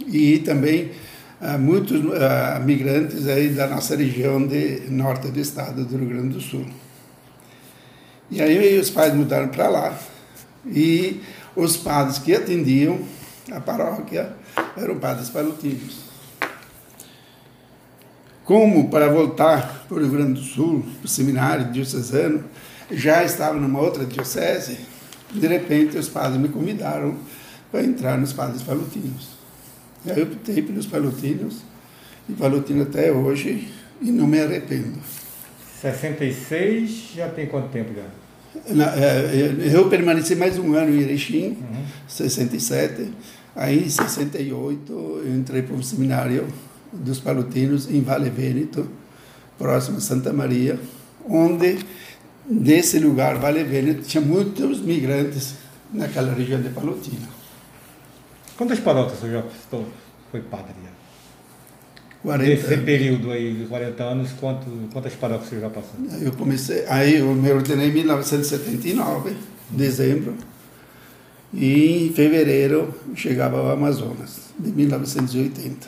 e 0.05 0.39
também 0.39 0.91
ah, 1.41 1.57
muitos 1.57 1.99
ah, 2.13 2.61
migrantes 2.63 3.27
aí 3.27 3.49
da 3.49 3.67
nossa 3.67 3.95
região 3.95 4.45
de 4.45 4.81
norte 4.89 5.29
do 5.29 5.39
estado 5.39 5.83
do 5.83 5.97
Rio 5.97 6.09
Grande 6.09 6.35
do 6.35 6.41
Sul. 6.41 6.65
E 8.29 8.41
aí 8.41 8.79
os 8.79 8.89
pais 8.89 9.13
mudaram 9.13 9.47
para 9.47 9.67
lá 9.67 9.97
e 10.65 11.21
os 11.55 11.77
padres 11.77 12.17
que 12.17 12.33
atendiam 12.33 12.99
a 13.51 13.59
paróquia 13.59 14.33
eram 14.75 14.97
padres 14.97 15.29
palutinos. 15.29 16.05
Como 18.43 18.89
para 18.89 19.09
voltar 19.09 19.85
para 19.87 19.97
o 19.97 19.99
Rio 19.99 20.11
Grande 20.11 20.39
do 20.39 20.45
Sul, 20.45 20.85
para 20.99 21.05
o 21.05 21.09
seminário 21.09 21.71
diocesano, 21.71 22.43
já 22.91 23.23
estava 23.23 23.59
numa 23.59 23.79
outra 23.79 24.05
diocese, 24.05 24.77
de 25.31 25.47
repente 25.47 25.97
os 25.97 26.07
padres 26.07 26.39
me 26.39 26.49
convidaram 26.49 27.17
para 27.71 27.83
entrar 27.83 28.17
nos 28.17 28.33
padres 28.33 28.61
palutinos. 28.61 29.29
E 30.05 30.11
aí 30.11 30.19
eu 30.19 30.27
optei 30.27 30.61
pelos 30.61 30.85
palutinos, 30.85 31.63
e 32.29 32.33
palutino 32.33 32.83
até 32.83 33.11
hoje, 33.11 33.67
e 33.99 34.11
não 34.11 34.27
me 34.27 34.39
arrependo. 34.39 34.99
66 35.81 37.13
já 37.15 37.29
tem 37.29 37.47
quanto 37.47 37.69
tempo 37.69 37.93
já? 37.93 38.24
É, 38.67 39.73
eu 39.75 39.89
permaneci 39.89 40.35
mais 40.35 40.57
um 40.57 40.73
ano 40.73 40.95
em 40.95 41.01
Erechim, 41.01 41.49
uhum. 41.49 41.85
67. 42.07 43.11
Aí, 43.55 43.85
em 43.85 43.89
68, 43.89 44.91
eu 44.91 45.35
entrei 45.35 45.61
para 45.61 45.75
o 45.75 45.83
seminário 45.83 46.47
dos 46.91 47.19
palutinos 47.19 47.89
em 47.89 48.01
Vale 48.01 48.29
Vêneto, 48.29 48.89
próximo 49.57 49.97
a 49.97 50.01
Santa 50.01 50.33
Maria, 50.33 50.79
onde, 51.27 51.77
desse 52.49 52.99
lugar, 52.99 53.37
Vale 53.37 53.63
Vêneto, 53.63 54.01
tinha 54.03 54.21
muitos 54.21 54.81
migrantes 54.81 55.55
naquela 55.93 56.33
região 56.33 56.61
de 56.61 56.69
Palutina. 56.69 57.27
Quantas 58.57 58.79
paróquias 58.79 59.19
você 59.19 59.31
já 59.31 59.43
foi 60.31 60.41
padre? 60.41 60.94
40 62.25 62.49
Nesse 62.49 62.77
período 62.77 63.31
aí 63.31 63.53
de 63.53 63.65
40 63.65 64.03
anos, 64.03 64.31
quanto, 64.39 64.65
quantas 64.91 65.13
paróquias 65.13 65.49
você 65.49 65.59
já 65.59 65.69
passou? 65.69 65.93
Eu 66.19 66.31
comecei, 66.31 66.83
aí 66.87 67.19
eu 67.19 67.27
me 67.35 67.51
ordenei 67.51 67.89
em 67.89 67.93
1979, 67.93 69.35
dezembro, 69.69 70.33
e 71.53 72.07
em 72.07 72.13
fevereiro 72.13 72.93
chegava 73.15 73.59
ao 73.59 73.69
Amazonas, 73.69 74.39
de 74.57 74.71
1980. 74.71 75.87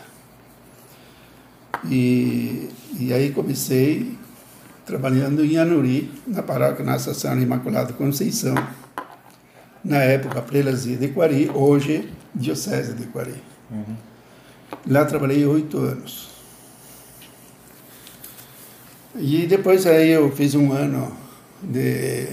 E, 1.89 2.69
e 2.99 3.11
aí 3.11 3.31
comecei 3.31 4.15
trabalhando 4.85 5.43
em 5.43 5.57
Anuri, 5.57 6.11
na 6.27 6.43
paróquia 6.43 6.85
Nossa 6.85 7.15
Senhora 7.15 7.41
Imaculada 7.41 7.93
Conceição, 7.93 8.55
na 9.83 9.97
época 9.97 10.39
Prelazia 10.43 10.97
de 10.97 11.07
Quari, 11.07 11.49
hoje 11.51 12.07
Diocese 12.33 12.93
de 12.93 13.07
Quari. 13.07 13.33
Uhum. 13.71 13.95
Lá 14.87 15.03
trabalhei 15.03 15.45
oito 15.45 15.77
anos. 15.79 16.26
E 19.17 19.47
depois 19.47 19.85
aí 19.85 20.09
eu 20.09 20.31
fiz 20.31 20.53
um 20.53 20.71
ano 20.71 21.11
de 21.61 22.27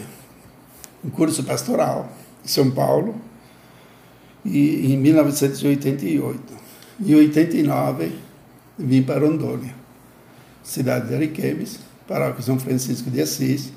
um 1.04 1.10
curso 1.10 1.42
pastoral 1.44 2.12
em 2.44 2.48
São 2.48 2.70
Paulo, 2.70 3.14
e 4.44 4.92
em 4.92 4.98
1988. 4.98 6.40
Em 7.00 7.14
89 7.14 8.12
vim 8.78 9.02
para 9.02 9.26
Rondônia, 9.26 9.74
cidade 10.62 11.08
de 11.08 11.14
Ariquemes, 11.14 11.80
paróquia 12.06 12.42
São 12.42 12.58
Francisco 12.58 13.10
de 13.10 13.22
Assis. 13.22 13.72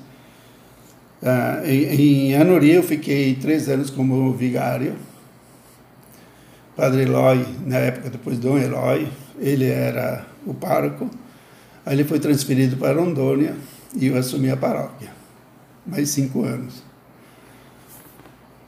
Ah, 1.22 1.62
em, 1.64 2.32
em 2.32 2.68
eu 2.68 2.82
fiquei 2.82 3.34
três 3.34 3.68
anos 3.68 3.90
como 3.90 4.32
vigário 4.32 4.94
Padre 6.78 7.02
Eloy, 7.02 7.44
na 7.66 7.76
época 7.78 8.08
depois 8.08 8.38
Dom 8.38 8.56
Eloy, 8.56 9.08
ele 9.40 9.64
era 9.64 10.24
o 10.46 10.54
pároco. 10.54 11.10
Aí 11.88 11.94
ele 11.94 12.04
foi 12.04 12.18
transferido 12.18 12.76
para 12.76 13.00
Rondônia 13.00 13.56
e 13.96 14.08
eu 14.08 14.18
assumi 14.18 14.50
a 14.50 14.56
paróquia. 14.58 15.10
Mais 15.86 16.10
cinco 16.10 16.44
anos. 16.44 16.82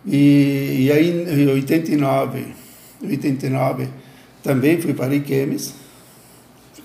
E, 0.07 0.87
e 0.87 0.91
aí 0.91 1.11
em 1.11 1.47
89, 1.49 2.47
89 3.03 3.89
também 4.43 4.81
fui 4.81 4.95
para 4.95 5.05
Ariquemes. 5.05 5.75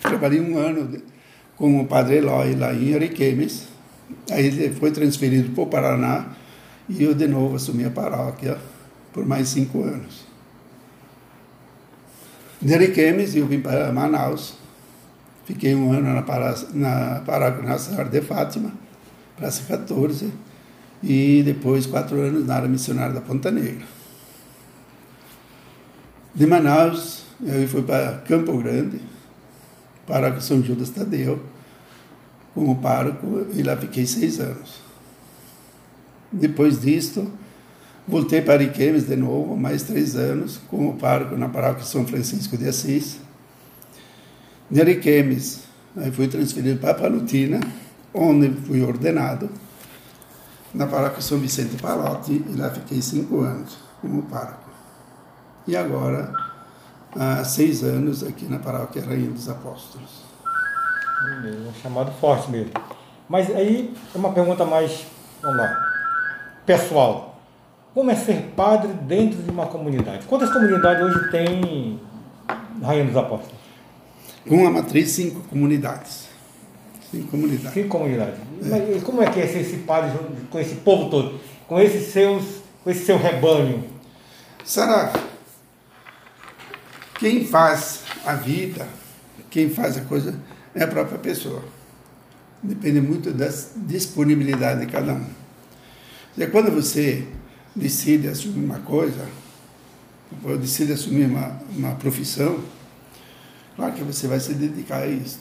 Trabalhei 0.01 0.41
um 0.41 0.57
ano 0.57 1.01
com 1.55 1.79
o 1.79 1.87
Padre 1.87 2.17
Eloy 2.17 2.53
lá 2.53 2.73
em 2.73 2.93
Ariquemes. 2.93 3.69
Aí 4.29 4.47
ele 4.47 4.73
foi 4.73 4.91
transferido 4.91 5.51
para 5.51 5.63
o 5.63 5.67
Paraná 5.67 6.35
e 6.89 7.01
eu 7.01 7.13
de 7.13 7.29
novo 7.29 7.55
assumi 7.55 7.85
a 7.85 7.89
paróquia 7.89 8.57
por 9.13 9.25
mais 9.25 9.47
cinco 9.47 9.83
anos. 9.83 10.25
De 12.61 12.73
Ariquemes, 12.73 13.37
eu 13.37 13.47
vim 13.47 13.61
para 13.61 13.89
Manaus. 13.93 14.64
Fiquei 15.45 15.75
um 15.75 15.91
ano 15.91 16.13
na, 16.73 17.21
paróquia 17.21 17.61
Nossa 17.61 17.91
Senhora 17.91 18.09
de 18.09 18.21
Fátima, 18.21 18.71
Praça 19.37 19.63
14, 19.67 20.31
e 21.03 21.43
depois 21.43 21.85
quatro 21.85 22.19
anos 22.19 22.45
na 22.45 22.55
área 22.55 22.67
missionária 22.67 23.13
da 23.13 23.21
Ponta 23.21 23.51
Negra. 23.51 23.85
De 26.33 26.45
Manaus, 26.45 27.23
eu 27.41 27.67
fui 27.67 27.83
para 27.83 28.17
Campo 28.27 28.57
Grande, 28.57 28.99
paróquia 30.07 30.41
São 30.41 30.63
Judas 30.63 30.89
Tadeu, 30.89 31.41
como 32.53 32.77
pároco, 32.77 33.47
e 33.53 33.61
lá 33.61 33.77
fiquei 33.77 34.05
seis 34.05 34.39
anos. 34.39 34.81
Depois 36.31 36.81
disto, 36.81 37.31
Voltei 38.07 38.39
para 38.39 38.53
Ariquemes 38.53 39.07
de 39.07 39.15
novo, 39.15 39.57
mais 39.57 39.81
três 39.81 40.15
anos, 40.15 40.59
como 40.69 40.95
pároco 40.95 41.35
na 41.35 41.49
paróquia 41.49 41.83
São 41.83 42.05
Francisco 42.05 42.55
de 42.55 42.67
Assis. 42.67 43.17
De 44.69 44.81
Ariquemes, 44.81 45.63
aí 45.95 46.11
fui 46.11 46.27
transferido 46.27 46.79
para 46.79 46.95
Palutina, 46.95 47.59
onde 48.13 48.49
fui 48.61 48.81
ordenado 48.81 49.49
na 50.73 50.87
paróquia 50.87 51.21
São 51.21 51.37
Vicente 51.37 51.81
Palotti, 51.81 52.43
e 52.49 52.55
lá 52.57 52.69
fiquei 52.69 53.01
cinco 53.01 53.41
anos 53.41 53.77
como 54.01 54.23
pároco. 54.23 54.69
E 55.67 55.75
agora, 55.75 56.33
há 57.15 57.43
seis 57.43 57.83
anos 57.83 58.23
aqui 58.23 58.45
na 58.45 58.59
paróquia 58.59 59.05
Rainha 59.05 59.29
dos 59.29 59.47
Apóstolos. 59.47 60.25
Um 61.23 61.73
chamado 61.81 62.11
forte 62.19 62.51
mesmo. 62.51 62.73
Mas 63.29 63.49
aí, 63.55 63.95
uma 64.13 64.31
pergunta 64.31 64.65
mais, 64.65 65.05
vamos 65.41 65.57
lá, 65.57 65.93
pessoal. 66.65 67.39
Como 67.93 68.11
é 68.11 68.15
ser 68.15 68.53
padre 68.55 68.91
dentro 68.93 69.41
de 69.41 69.49
uma 69.49 69.67
comunidade? 69.67 70.25
Quantas 70.25 70.51
comunidades 70.51 71.03
hoje 71.03 71.31
tem 71.31 71.99
Rainha 72.81 73.05
dos 73.05 73.15
Apóstolos? 73.15 73.64
Com 74.47 74.67
a 74.67 74.71
matriz, 74.71 75.11
cinco 75.11 75.41
comunidades. 75.41 76.25
Cinco 77.11 77.27
comunidades. 77.29 77.73
Cinco 77.73 77.89
comunidades. 77.89 78.39
É. 78.71 78.99
como 79.01 79.21
é 79.21 79.29
que 79.29 79.39
é 79.39 79.47
ser 79.47 79.61
esse 79.61 79.77
padre 79.77 80.17
com 80.49 80.59
esse 80.59 80.75
povo 80.75 81.09
todo? 81.09 81.39
Com 81.67 81.79
esses 81.79 82.11
seus, 82.11 82.43
com 82.83 82.91
esse 82.91 83.05
seu 83.05 83.17
rebanho? 83.17 83.83
Sara, 84.63 85.13
quem 87.19 87.45
faz 87.45 88.01
a 88.25 88.33
vida, 88.33 88.87
quem 89.49 89.69
faz 89.69 89.97
a 89.97 90.01
coisa 90.01 90.39
é 90.73 90.83
a 90.83 90.87
própria 90.87 91.17
pessoa. 91.17 91.63
Depende 92.61 92.99
muito 93.01 93.31
da 93.31 93.47
disponibilidade 93.75 94.81
de 94.85 94.91
cada 94.91 95.13
um. 95.13 95.25
E 96.37 96.45
quando 96.47 96.71
você 96.71 97.25
decide 97.75 98.27
assumir 98.27 98.65
uma 98.65 98.79
coisa, 98.79 99.25
decide 100.59 100.93
assumir 100.93 101.25
uma, 101.25 101.59
uma 101.75 101.95
profissão, 101.95 102.59
claro 103.75 103.93
que 103.93 104.03
você 104.03 104.27
vai 104.27 104.39
se 104.39 104.53
dedicar 104.53 105.03
a 105.03 105.07
isso, 105.07 105.39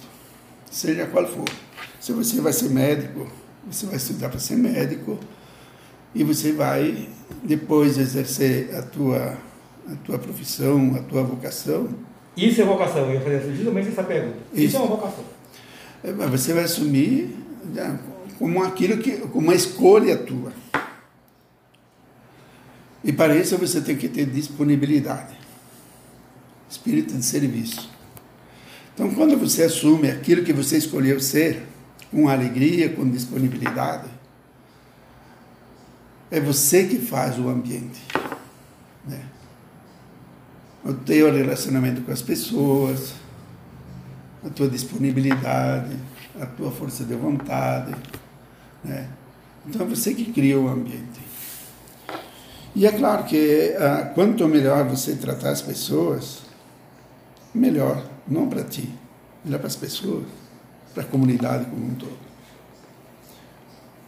seja 0.70 1.06
qual 1.06 1.26
for. 1.26 1.44
Se 2.00 2.12
você 2.12 2.40
vai 2.40 2.52
ser 2.52 2.70
médico, 2.70 3.26
você 3.66 3.86
vai 3.86 3.96
estudar 3.96 4.28
para 4.28 4.38
ser 4.38 4.56
médico 4.56 5.18
e 6.14 6.22
você 6.22 6.52
vai 6.52 7.08
depois 7.42 7.98
exercer 7.98 8.74
a 8.74 8.82
tua 8.82 9.36
a 9.90 9.96
tua 9.96 10.18
profissão, 10.18 10.94
a 10.96 11.02
tua 11.02 11.22
vocação. 11.22 11.88
Isso 12.36 12.60
é 12.60 12.64
vocação, 12.64 13.06
eu 13.06 13.14
ia 13.14 13.20
fazer 13.20 13.54
justamente 13.54 13.88
essa 13.88 14.02
pergunta. 14.02 14.38
Isso, 14.52 14.64
Isso 14.64 14.76
é 14.76 14.80
uma 14.80 14.88
vocação. 14.88 15.24
É, 16.02 16.12
você 16.12 16.52
vai 16.52 16.64
assumir 16.64 17.36
né, 17.64 17.98
como 18.38 18.62
aquilo 18.62 18.98
que, 18.98 19.12
como 19.18 19.48
uma 19.48 19.54
escolha 19.54 20.16
tua. 20.16 20.52
E 23.02 23.12
para 23.12 23.36
isso 23.36 23.56
você 23.58 23.80
tem 23.80 23.96
que 23.96 24.08
ter 24.08 24.26
disponibilidade, 24.26 25.36
espírito 26.68 27.14
de 27.14 27.24
serviço. 27.24 27.93
Então, 28.94 29.12
quando 29.12 29.36
você 29.36 29.64
assume 29.64 30.08
aquilo 30.08 30.44
que 30.44 30.52
você 30.52 30.78
escolheu 30.78 31.18
ser, 31.18 31.66
com 32.10 32.28
alegria, 32.28 32.90
com 32.90 33.08
disponibilidade, 33.10 34.08
é 36.30 36.38
você 36.38 36.84
que 36.84 36.98
faz 36.98 37.38
o 37.38 37.48
ambiente. 37.48 38.00
Né? 39.04 39.20
O 40.84 40.94
teu 40.94 41.32
relacionamento 41.32 42.02
com 42.02 42.12
as 42.12 42.22
pessoas, 42.22 43.14
a 44.44 44.50
tua 44.50 44.68
disponibilidade, 44.68 45.96
a 46.40 46.46
tua 46.46 46.70
força 46.70 47.04
de 47.04 47.14
vontade. 47.14 47.94
Né? 48.84 49.08
Então 49.66 49.82
é 49.82 49.88
você 49.88 50.14
que 50.14 50.32
cria 50.32 50.58
o 50.58 50.68
ambiente. 50.68 51.20
E 52.76 52.86
é 52.86 52.92
claro 52.92 53.24
que 53.24 53.74
ah, 53.78 54.10
quanto 54.14 54.46
melhor 54.46 54.84
você 54.88 55.14
tratar 55.14 55.50
as 55.50 55.62
pessoas, 55.62 56.42
melhor, 57.54 58.04
não 58.26 58.48
para 58.48 58.64
ti, 58.64 58.88
melhor 59.44 59.58
para 59.58 59.66
as 59.66 59.76
pessoas, 59.76 60.24
para 60.92 61.02
a 61.02 61.06
comunidade 61.06 61.66
como 61.66 61.86
um 61.86 61.94
todo. 61.94 62.24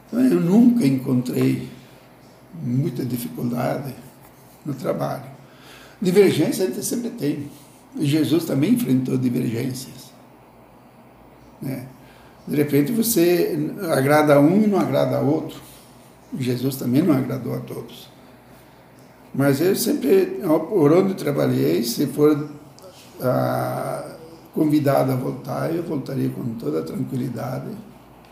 Então, 0.07 0.21
eu 0.21 0.41
nunca 0.41 0.87
encontrei 0.87 1.69
muita 2.63 3.05
dificuldade 3.05 3.95
no 4.65 4.75
trabalho. 4.75 5.25
Divergência 6.01 6.65
a 6.65 6.69
gente 6.69 6.85
sempre 6.85 7.11
tem. 7.11 7.51
Jesus 7.99 8.45
também 8.45 8.75
enfrentou 8.75 9.17
divergências. 9.17 10.13
Né? 11.61 11.87
De 12.47 12.57
repente 12.57 12.93
você 12.93 13.73
agrada 13.91 14.39
um 14.41 14.63
e 14.63 14.67
não 14.67 14.79
agrada 14.79 15.21
outro. 15.21 15.61
Jesus 16.39 16.77
também 16.77 17.03
não 17.03 17.17
agradou 17.17 17.55
a 17.55 17.61
todos. 17.61 18.09
Mas 19.35 19.61
eu 19.61 19.75
sempre, 19.75 20.41
por 20.69 20.93
onde 20.93 21.15
trabalhei, 21.15 21.83
se 21.83 22.07
for 22.07 22.49
convidado 24.55 25.13
a 25.13 25.17
voltar, 25.17 25.75
eu 25.75 25.83
voltaria 25.83 26.29
com 26.31 26.55
toda 26.55 26.83
tranquilidade 26.83 27.71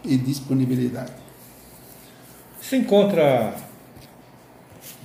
e 0.04 0.16
disponibilidade. 0.16 1.12
Se 2.60 2.76
encontra 2.76 3.54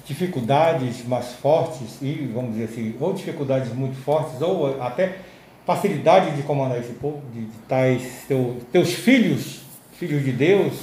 dificuldades 0.05 1.05
mais 1.05 1.33
fortes 1.33 2.01
e, 2.01 2.31
vamos 2.33 2.53
dizer 2.53 2.65
assim, 2.65 2.95
ou 2.99 3.13
dificuldades 3.13 3.73
muito 3.73 3.97
fortes, 3.97 4.41
ou 4.41 4.81
até 4.81 5.19
facilidade 5.65 6.35
de 6.35 6.41
comandar 6.41 6.79
esse 6.79 6.93
povo, 6.93 7.21
de, 7.31 7.41
de 7.41 7.57
tais 7.67 8.23
teu, 8.27 8.57
teus 8.71 8.91
filhos, 8.91 9.61
filhos 9.93 10.23
de 10.23 10.31
Deus, 10.31 10.73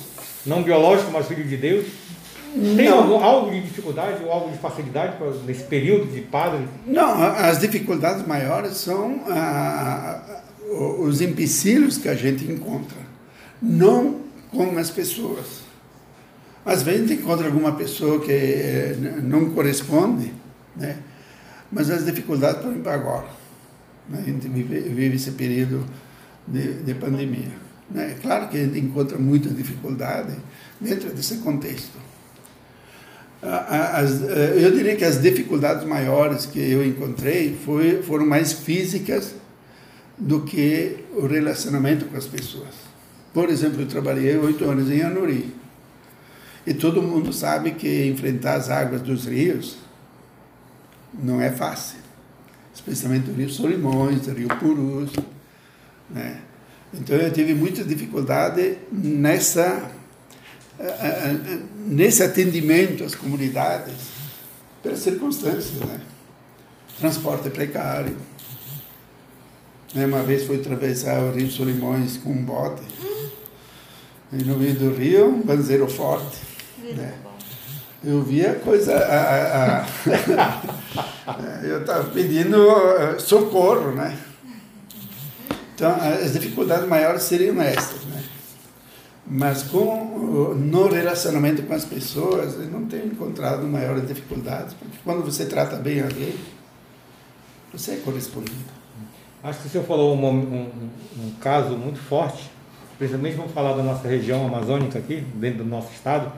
não 0.46 0.62
biológicos, 0.62 1.12
mas 1.12 1.26
filhos 1.26 1.48
de 1.48 1.56
Deus, 1.56 1.86
tem 2.76 2.88
algo, 2.88 3.14
algo, 3.14 3.50
de 3.50 3.60
dificuldade 3.60 4.24
ou 4.24 4.30
algo 4.30 4.50
de 4.50 4.58
facilidade 4.58 5.16
nesse 5.46 5.64
período 5.64 6.12
de 6.12 6.22
padre? 6.22 6.66
Não, 6.86 7.22
as 7.22 7.58
dificuldades 7.58 8.26
maiores 8.26 8.76
são 8.76 9.20
ah, 9.28 10.20
os 11.00 11.20
empecilhos 11.20 11.98
que 11.98 12.08
a 12.08 12.14
gente 12.14 12.44
encontra, 12.50 12.98
não 13.60 14.20
com 14.50 14.78
as 14.78 14.90
pessoas. 14.90 15.66
Às 16.64 16.82
vezes 16.82 17.02
a 17.02 17.06
gente 17.06 17.22
encontra 17.22 17.46
alguma 17.46 17.72
pessoa 17.72 18.20
que 18.20 18.32
eh, 18.32 18.96
não 19.22 19.50
corresponde, 19.50 20.32
né? 20.74 20.96
mas 21.70 21.90
as 21.90 22.04
dificuldades 22.04 22.56
estão 22.56 22.74
para 22.80 22.94
agora. 22.94 23.28
Né? 24.08 24.18
A 24.20 24.30
gente 24.30 24.48
vive, 24.48 24.80
vive 24.80 25.14
esse 25.14 25.30
período 25.32 25.84
de, 26.46 26.82
de 26.82 26.94
pandemia. 26.94 27.52
Né? 27.88 28.16
Claro 28.20 28.48
que 28.48 28.56
a 28.56 28.64
gente 28.64 28.80
encontra 28.80 29.16
muita 29.16 29.48
dificuldade 29.48 30.34
dentro 30.80 31.10
desse 31.10 31.36
contexto. 31.36 32.05
As, 33.42 34.22
eh, 34.22 34.54
eu 34.56 34.72
diria 34.72 34.96
que 34.96 35.04
as 35.04 35.20
dificuldades 35.20 35.86
maiores 35.86 36.46
que 36.46 36.58
eu 36.58 36.84
encontrei 36.84 37.56
foi, 37.64 38.02
foram 38.02 38.26
mais 38.26 38.52
físicas 38.52 39.34
do 40.18 40.40
que 40.42 41.04
o 41.14 41.26
relacionamento 41.26 42.06
com 42.06 42.16
as 42.16 42.26
pessoas. 42.26 42.74
Por 43.32 43.50
exemplo, 43.50 43.82
eu 43.82 43.86
trabalhei 43.86 44.36
oito 44.38 44.64
anos 44.64 44.90
em 44.90 45.02
Anuri 45.02 45.54
e 46.66 46.72
todo 46.72 47.02
mundo 47.02 47.32
sabe 47.32 47.72
que 47.72 48.06
enfrentar 48.06 48.54
as 48.54 48.70
águas 48.70 49.02
dos 49.02 49.26
rios 49.26 49.76
não 51.14 51.40
é 51.40 51.50
fácil, 51.50 51.98
especialmente 52.74 53.30
o 53.30 53.34
Rio 53.34 53.48
Solimões, 53.48 54.26
o 54.26 54.32
Rio 54.32 54.48
Purus. 54.48 55.12
Né? 56.10 56.40
Então 56.92 57.16
eu 57.16 57.32
tive 57.32 57.54
muita 57.54 57.84
dificuldade 57.84 58.78
nessa, 58.90 59.90
nesse 61.86 62.22
atendimento 62.22 63.04
às 63.04 63.14
comunidades 63.14 63.94
pelas 64.82 64.98
circunstâncias. 64.98 65.80
Né? 65.80 66.00
Transporte 66.98 67.50
precário. 67.50 68.16
Né? 69.94 70.06
Uma 70.06 70.22
vez 70.22 70.46
fui 70.46 70.56
atravessar 70.56 71.20
o 71.20 71.32
Rio 71.32 71.50
Solimões 71.50 72.16
com 72.18 72.30
um 72.30 72.44
bote. 72.44 72.82
E 74.32 74.44
no 74.44 74.58
meio 74.58 74.74
do 74.74 74.94
rio, 74.94 75.28
um 75.28 75.42
banzeiro 75.42 75.88
forte. 75.88 76.38
Né? 76.78 77.14
Eu 78.04 78.22
via 78.22 78.54
coisa. 78.54 78.94
A, 78.94 79.80
a, 79.80 79.82
a, 79.82 81.62
eu 81.64 81.80
estava 81.80 82.04
pedindo 82.10 82.70
eh, 82.70 83.18
socorro, 83.18 83.92
né? 83.92 84.16
Então, 85.74 85.92
as 85.92 86.32
dificuldades 86.32 86.88
maiores 86.88 87.22
seriam 87.22 87.60
essas, 87.60 88.04
né? 88.04 88.05
Mas 89.28 89.64
com, 89.64 90.54
no 90.54 90.88
relacionamento 90.88 91.62
com 91.64 91.74
as 91.74 91.84
pessoas, 91.84 92.54
eu 92.54 92.70
não 92.70 92.86
tenho 92.86 93.06
encontrado 93.06 93.66
maiores 93.66 94.06
dificuldades, 94.06 94.72
porque 94.74 94.98
quando 95.02 95.24
você 95.24 95.46
trata 95.46 95.76
bem 95.76 96.00
alguém, 96.00 96.34
você 97.72 97.92
é 97.92 97.96
correspondido. 97.96 98.76
Acho 99.42 99.60
que 99.60 99.66
o 99.66 99.70
senhor 99.70 99.84
falou 99.84 100.14
um, 100.14 100.26
um, 100.26 100.90
um 101.18 101.30
caso 101.40 101.76
muito 101.76 101.98
forte, 101.98 102.50
principalmente 102.98 103.36
vamos 103.36 103.52
falar 103.52 103.74
da 103.74 103.82
nossa 103.82 104.06
região 104.06 104.46
amazônica 104.46 104.98
aqui, 104.98 105.24
dentro 105.34 105.64
do 105.64 105.70
nosso 105.70 105.92
estado, 105.92 106.32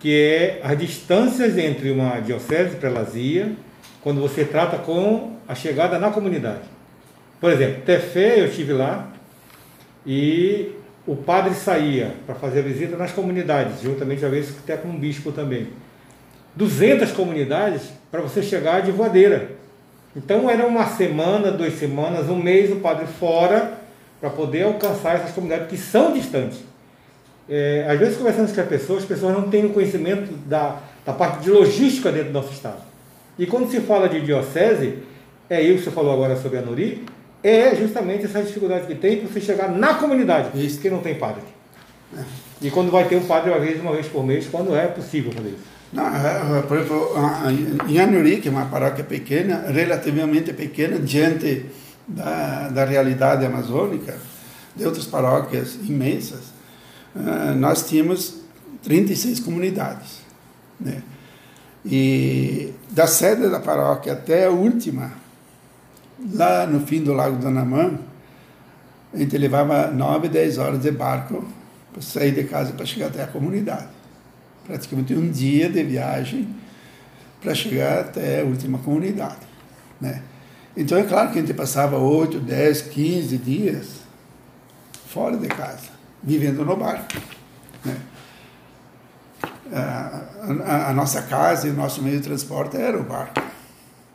que 0.00 0.12
é 0.12 0.60
as 0.64 0.76
distâncias 0.78 1.56
entre 1.56 1.90
uma 1.90 2.20
diocese 2.20 2.76
prelazia, 2.76 3.54
quando 4.02 4.20
você 4.20 4.44
trata 4.44 4.78
com 4.78 5.36
a 5.48 5.54
chegada 5.54 5.98
na 5.98 6.10
comunidade. 6.10 6.62
Por 7.40 7.50
exemplo, 7.52 7.82
Tefé, 7.82 8.40
eu 8.40 8.46
estive 8.46 8.72
lá 8.72 9.08
e 10.04 10.72
o 11.06 11.14
padre 11.14 11.54
saía 11.54 12.14
para 12.26 12.34
fazer 12.34 12.60
a 12.60 12.62
visita 12.62 12.96
nas 12.96 13.12
comunidades, 13.12 13.80
juntamente 13.80 14.24
às 14.24 14.30
vezes 14.30 14.56
até 14.58 14.76
com 14.76 14.88
um 14.88 14.98
bispo 14.98 15.30
também. 15.30 15.68
200 16.56 17.12
comunidades 17.12 17.82
para 18.10 18.20
você 18.20 18.42
chegar 18.42 18.80
de 18.80 18.90
voadeira. 18.90 19.50
Então 20.16 20.48
era 20.48 20.66
uma 20.66 20.86
semana, 20.86 21.52
duas 21.52 21.74
semanas, 21.74 22.28
um 22.28 22.42
mês 22.42 22.72
o 22.72 22.76
padre 22.76 23.06
fora 23.06 23.74
para 24.20 24.30
poder 24.30 24.62
alcançar 24.62 25.16
essas 25.16 25.32
comunidades 25.32 25.68
que 25.68 25.76
são 25.76 26.12
distantes. 26.12 26.58
É, 27.48 27.86
às 27.88 27.98
vezes, 27.98 28.16
conversando 28.16 28.52
com 28.52 28.60
as 28.60 28.66
pessoas, 28.66 29.02
as 29.02 29.08
pessoas 29.08 29.34
não 29.34 29.48
têm 29.48 29.66
o 29.66 29.70
conhecimento 29.70 30.32
da, 30.46 30.80
da 31.04 31.12
parte 31.12 31.44
de 31.44 31.50
logística 31.50 32.10
dentro 32.10 32.28
do 32.28 32.32
nosso 32.32 32.52
Estado. 32.52 32.82
E 33.38 33.46
quando 33.46 33.70
se 33.70 33.80
fala 33.80 34.08
de 34.08 34.20
diocese, 34.22 34.98
é 35.48 35.60
isso 35.60 35.78
que 35.78 35.84
você 35.84 35.90
falou 35.90 36.12
agora 36.12 36.34
sobre 36.36 36.58
a 36.58 36.62
Nuri, 36.62 37.04
é 37.48 37.76
justamente 37.76 38.24
essa 38.24 38.42
dificuldade 38.42 38.86
que 38.86 38.94
tem 38.94 39.18
para 39.18 39.28
você 39.28 39.40
chegar 39.40 39.70
na 39.70 39.94
comunidade, 39.94 40.64
isso. 40.64 40.80
que 40.80 40.90
não 40.90 40.98
tem 40.98 41.14
padre. 41.14 41.42
É. 42.16 42.22
E 42.62 42.70
quando 42.70 42.90
vai 42.90 43.06
ter 43.06 43.16
um 43.16 43.24
padre 43.24 43.50
uma 43.50 43.60
vez, 43.60 43.80
uma 43.80 43.92
vez 43.92 44.06
por 44.08 44.24
mês, 44.24 44.48
quando 44.50 44.74
é 44.74 44.86
possível 44.86 45.30
fazer 45.30 45.50
isso. 45.50 45.76
Não, 45.92 46.04
é, 46.04 46.58
é, 46.58 46.62
por 46.62 46.76
exemplo, 46.76 47.14
em 47.88 48.00
Anuri, 48.00 48.38
que 48.38 48.48
é 48.48 48.50
uma 48.50 48.66
paróquia 48.66 49.04
pequena, 49.04 49.66
relativamente 49.68 50.52
pequena, 50.52 50.98
diante 50.98 51.66
da, 52.08 52.68
da 52.68 52.84
realidade 52.84 53.44
amazônica, 53.46 54.16
de 54.74 54.84
outras 54.84 55.06
paróquias 55.06 55.76
imensas, 55.88 56.52
nós 57.56 57.86
tínhamos 57.88 58.40
36 58.82 59.40
comunidades. 59.40 60.20
Né? 60.78 61.02
E 61.84 62.72
da 62.90 63.06
sede 63.06 63.48
da 63.48 63.60
paróquia 63.60 64.12
até 64.12 64.46
a 64.46 64.50
última, 64.50 65.12
lá 66.32 66.66
no 66.66 66.80
fim 66.86 67.02
do 67.02 67.12
Lago 67.12 67.36
do 67.36 67.48
Anamã, 67.48 67.98
a 69.12 69.18
gente 69.18 69.36
levava 69.38 69.90
9, 69.90 70.28
10 70.28 70.58
horas 70.58 70.80
de 70.80 70.90
barco 70.90 71.44
para 71.92 72.02
sair 72.02 72.32
de 72.32 72.44
casa 72.44 72.72
para 72.72 72.84
chegar 72.84 73.06
até 73.06 73.22
a 73.22 73.26
comunidade. 73.26 73.88
Praticamente 74.66 75.14
um 75.14 75.30
dia 75.30 75.70
de 75.70 75.82
viagem 75.82 76.48
para 77.40 77.54
chegar 77.54 78.00
até 78.00 78.40
a 78.40 78.44
última 78.44 78.78
comunidade. 78.78 79.46
Né? 80.00 80.22
Então 80.76 80.98
é 80.98 81.04
claro 81.04 81.30
que 81.30 81.38
a 81.38 81.40
gente 81.40 81.54
passava 81.54 81.96
8, 81.96 82.40
10, 82.40 82.82
15 82.82 83.38
dias 83.38 83.86
fora 85.08 85.36
de 85.36 85.48
casa 85.48 85.96
vivendo 86.22 86.64
no 86.64 86.76
barco. 86.76 87.06
Né? 87.84 87.96
A, 89.72 90.22
a, 90.64 90.90
a, 90.90 90.92
nossa 90.92 91.22
casa 91.22 91.66
e 91.66 91.70
o 91.70 91.74
nosso 91.74 92.02
meio 92.02 92.18
de 92.18 92.24
transporte 92.24 92.76
era 92.76 92.98
o 92.98 93.04
barco. 93.04 93.40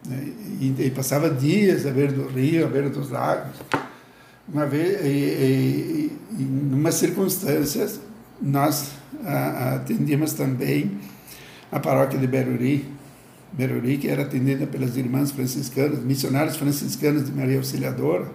Né? 0.05 0.31
E, 0.59 0.75
e, 0.79 0.91
passava 0.91 1.29
dias 1.29 1.85
à 1.85 1.91
beira 1.91 2.11
do 2.11 2.27
rio, 2.27 2.65
à 2.65 2.67
beira 2.67 2.89
dos 2.89 3.09
lagos. 3.09 3.55
Uma 4.51 4.65
vez, 4.65 5.05
e, 5.05 5.07
e, 5.07 6.17
e, 6.39 6.43
numa 6.43 6.91
circunstâncias 6.91 7.99
nós 8.41 8.91
atendíamos 9.75 10.33
também 10.33 10.91
a 11.71 11.79
paróquia 11.79 12.17
de 12.17 12.25
Beruri, 12.27 12.85
Beruri, 13.53 13.97
que 13.97 14.07
era 14.07 14.23
atendida 14.23 14.65
pelas 14.65 14.97
irmãs 14.97 15.31
franciscanas, 15.31 15.99
missionários 15.99 16.55
franciscanos 16.55 17.25
de 17.25 17.31
Maria 17.31 17.57
Auxiliadora. 17.57 18.29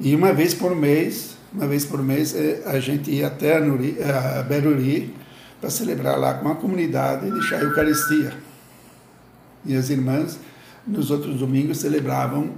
E 0.00 0.14
uma 0.14 0.32
vez 0.32 0.52
por 0.54 0.74
mês, 0.76 1.36
uma 1.52 1.66
vez 1.66 1.84
por 1.84 2.02
mês, 2.02 2.34
eh, 2.34 2.62
a 2.66 2.78
gente 2.78 3.10
ia 3.10 3.28
até 3.28 3.56
a, 3.56 3.60
Nuri, 3.60 3.96
a 4.02 4.42
Beruri 4.42 5.14
para 5.60 5.70
celebrar 5.70 6.18
lá 6.18 6.34
com 6.34 6.48
a 6.48 6.54
comunidade 6.54 7.26
e 7.26 7.32
deixar 7.32 7.56
a 7.56 7.62
Eucaristia. 7.62 8.32
E 9.64 9.76
as 9.76 9.90
irmãs, 9.90 10.38
nos 10.86 11.10
outros 11.10 11.38
domingos, 11.38 11.78
celebravam 11.78 12.52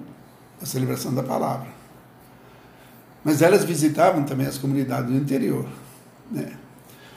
a 0.60 0.66
celebração 0.66 1.14
da 1.14 1.22
palavra. 1.22 1.68
Mas 3.24 3.42
elas 3.42 3.64
visitavam 3.64 4.24
também 4.24 4.46
as 4.46 4.58
comunidades 4.58 5.10
do 5.10 5.16
interior. 5.16 5.66
Né? 6.30 6.52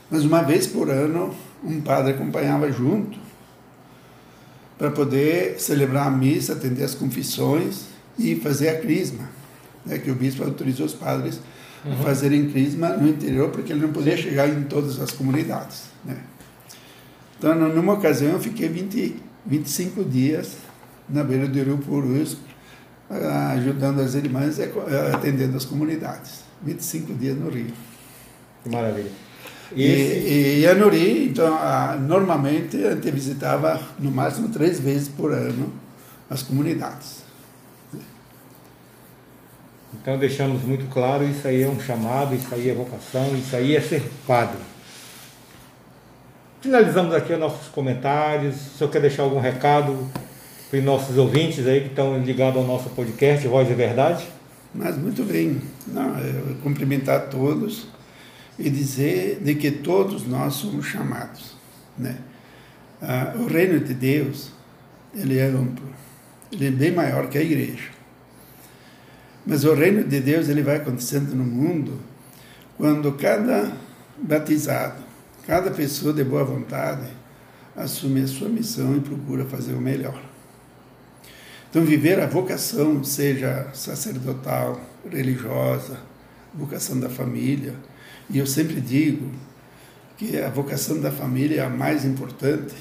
Mas 0.09 0.23
uma 0.23 0.41
vez 0.41 0.67
por 0.67 0.89
ano, 0.89 1.34
um 1.63 1.81
padre 1.81 2.13
acompanhava 2.13 2.71
junto 2.71 3.17
para 4.77 4.91
poder 4.91 5.59
celebrar 5.59 6.07
a 6.07 6.11
missa, 6.11 6.53
atender 6.53 6.84
as 6.84 6.93
confissões 6.93 7.86
e 8.17 8.36
fazer 8.36 8.69
a 8.69 8.79
crisma, 8.81 9.29
né? 9.86 9.97
que 9.97 10.11
o 10.11 10.15
bispo 10.15 10.43
autorizou 10.43 10.86
os 10.86 10.93
padres 10.93 11.39
uhum. 11.86 11.93
a 11.93 11.95
fazerem 11.97 12.49
crisma 12.49 12.89
no 12.89 13.07
interior, 13.07 13.49
porque 13.49 13.71
ele 13.71 13.81
não 13.81 13.93
podia 13.93 14.17
chegar 14.17 14.47
em 14.49 14.63
todas 14.63 14.99
as 14.99 15.11
comunidades. 15.11 15.84
Né? 16.03 16.17
Então, 17.38 17.55
numa 17.55 17.93
ocasião, 17.93 18.34
eu 18.34 18.39
fiquei 18.39 18.67
20, 18.69 19.15
25 19.46 20.04
dias 20.04 20.58
na 21.08 21.24
beira 21.24 21.48
do 21.48 21.62
Rio 21.62 21.78
Purus, 21.78 22.38
ajudando 23.56 24.00
as 24.02 24.16
irmãs 24.16 24.58
e 24.58 24.64
atendendo 25.14 25.58
as 25.58 25.66
comunidades. 25.66 26.44
25 26.62 27.14
dias 27.14 27.38
no 27.38 27.50
Rio. 27.50 27.74
Que 28.64 28.70
maravilha. 28.70 29.12
E, 29.76 29.84
e, 29.84 30.60
e 30.62 30.68
a 30.68 30.76
Nuri, 30.76 31.30
então, 31.30 31.56
a, 31.56 31.96
normalmente 31.96 32.78
a 32.86 32.91
gente 32.91 33.12
visitava 33.12 33.82
no 34.00 34.12
máximo 34.12 34.50
três 34.50 34.80
vezes 34.80 35.08
por 35.08 35.34
ano 35.34 35.74
as 36.30 36.44
comunidades. 36.44 37.24
Então 39.94 40.18
deixamos 40.18 40.64
muito 40.64 40.91
claro, 40.91 41.24
isso 41.24 41.48
aí 41.48 41.62
é 41.62 41.68
um 41.68 41.80
chamado, 41.80 42.36
isso 42.36 42.54
aí 42.54 42.70
é 42.70 42.74
vocação, 42.74 43.36
isso 43.36 43.56
aí 43.56 43.76
é 43.76 43.82
ser 43.82 44.04
padre. 44.28 44.58
Finalizamos 46.64 47.14
aqui 47.14 47.34
os 47.34 47.39
nossos 47.39 47.68
comentários. 47.68 48.55
Se 48.55 48.78
senhor 48.78 48.89
quer 48.89 49.01
deixar 49.01 49.24
algum 49.24 49.41
recado 49.41 50.09
para 50.70 50.80
os 50.80 50.86
nossos 50.86 51.18
ouvintes 51.18 51.68
aí 51.68 51.82
que 51.82 51.88
estão 51.88 52.18
ligados 52.20 52.55
ao 52.55 52.66
nosso 52.66 52.89
podcast 52.91 53.45
Voz 53.49 53.70
e 53.70 53.74
Verdade? 53.74 54.26
Mas 54.74 54.97
muito 54.97 55.24
bem. 55.24 55.61
Não, 55.86 56.18
eu 56.20 56.55
cumprimentar 56.64 57.28
todos 57.28 57.89
e 58.57 58.70
dizer 58.70 59.41
de 59.43 59.55
que 59.55 59.72
todos 59.72 60.26
nós 60.26 60.53
somos 60.53 60.86
chamados. 60.86 61.53
Né? 61.97 62.16
Ah, 63.01 63.34
o 63.36 63.45
reino 63.45 63.82
de 63.82 63.93
Deus, 63.93 64.53
ele 65.14 65.39
é 65.39 65.47
amplo, 65.47 65.89
ele 66.49 66.68
é 66.68 66.72
bem 66.72 66.93
maior 66.93 67.28
que 67.28 67.38
a 67.38 67.41
igreja. 67.41 67.89
Mas 69.45 69.66
o 69.66 69.74
reino 69.74 70.01
de 70.05 70.22
Deus 70.22 70.47
ele 70.47 70.61
vai 70.61 70.78
acontecendo 70.78 71.36
no 71.36 71.43
mundo 71.43 71.99
quando 72.78 73.11
cada 73.11 73.70
batizado, 74.18 75.03
cada 75.46 75.72
pessoa 75.72 76.14
de 76.14 76.24
boa 76.24 76.44
vontade 76.44 77.08
assume 77.76 78.22
a 78.22 78.28
sua 78.28 78.48
missão 78.48 78.96
e 78.96 79.02
procura 79.02 79.46
fazer 79.46 79.74
o 79.74 79.82
melhor. 79.82 80.22
Então, 81.70 81.84
viver 81.84 82.20
a 82.20 82.28
vocação, 82.28 83.04
seja 83.04 83.68
sacerdotal, 83.74 84.80
religiosa, 85.10 85.98
vocação 86.54 87.00
da 87.00 87.10
família, 87.10 87.74
e 88.30 88.38
eu 88.38 88.46
sempre 88.46 88.80
digo 88.80 89.32
que 90.18 90.38
a 90.38 90.50
vocação 90.50 91.02
da 91.02 91.12
família 91.12 91.62
é 91.62 91.66
a 91.66 91.70
mais 91.70 92.06
importante, 92.06 92.76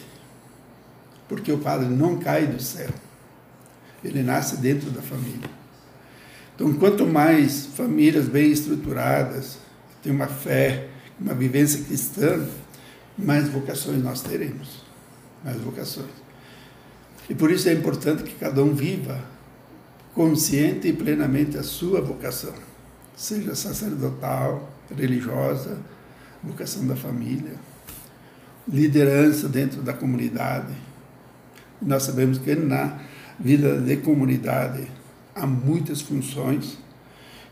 porque 1.27 1.51
o 1.51 1.59
padre 1.59 1.89
não 1.89 2.19
cai 2.19 2.47
do 2.47 2.61
céu, 2.63 2.91
ele 4.05 4.23
nasce 4.23 4.59
dentro 4.59 4.91
da 4.91 5.01
família. 5.01 5.49
Então, 6.55 6.71
quanto 6.75 7.07
mais 7.07 7.65
famílias 7.65 8.29
bem 8.29 8.53
estruturadas, 8.53 9.57
têm 10.03 10.13
uma 10.13 10.27
fé, 10.29 10.89
uma 11.23 11.35
vivência 11.35 11.83
cristã, 11.85 12.45
mais 13.16 13.49
vocações 13.49 14.03
nós 14.03 14.23
teremos. 14.23 14.83
Mais 15.45 15.57
vocações. 15.59 16.11
E 17.31 17.35
por 17.35 17.51
isso 17.51 17.68
é 17.68 17.73
importante 17.73 18.25
que 18.25 18.35
cada 18.35 18.62
um 18.62 18.75
viva 18.75 19.23
consciente 20.14 20.89
e 20.89 20.93
plenamente 20.93 21.57
a 21.57 21.62
sua 21.62 22.01
vocação, 22.01 22.53
seja 23.16 23.55
sacerdotal, 23.55 24.70
religiosa, 24.95 25.79
vocação 26.43 26.87
da 26.87 26.97
família, 26.97 27.55
liderança 28.68 29.49
dentro 29.49 29.81
da 29.83 29.93
comunidade. 29.93 30.75
Nós 31.81 32.03
sabemos 32.03 32.39
que 32.39 32.55
na 32.55 33.01
vida 33.39 33.81
de 33.81 33.97
comunidade 33.99 34.87
há 35.35 35.47
muitas 35.47 36.01
funções. 36.01 36.79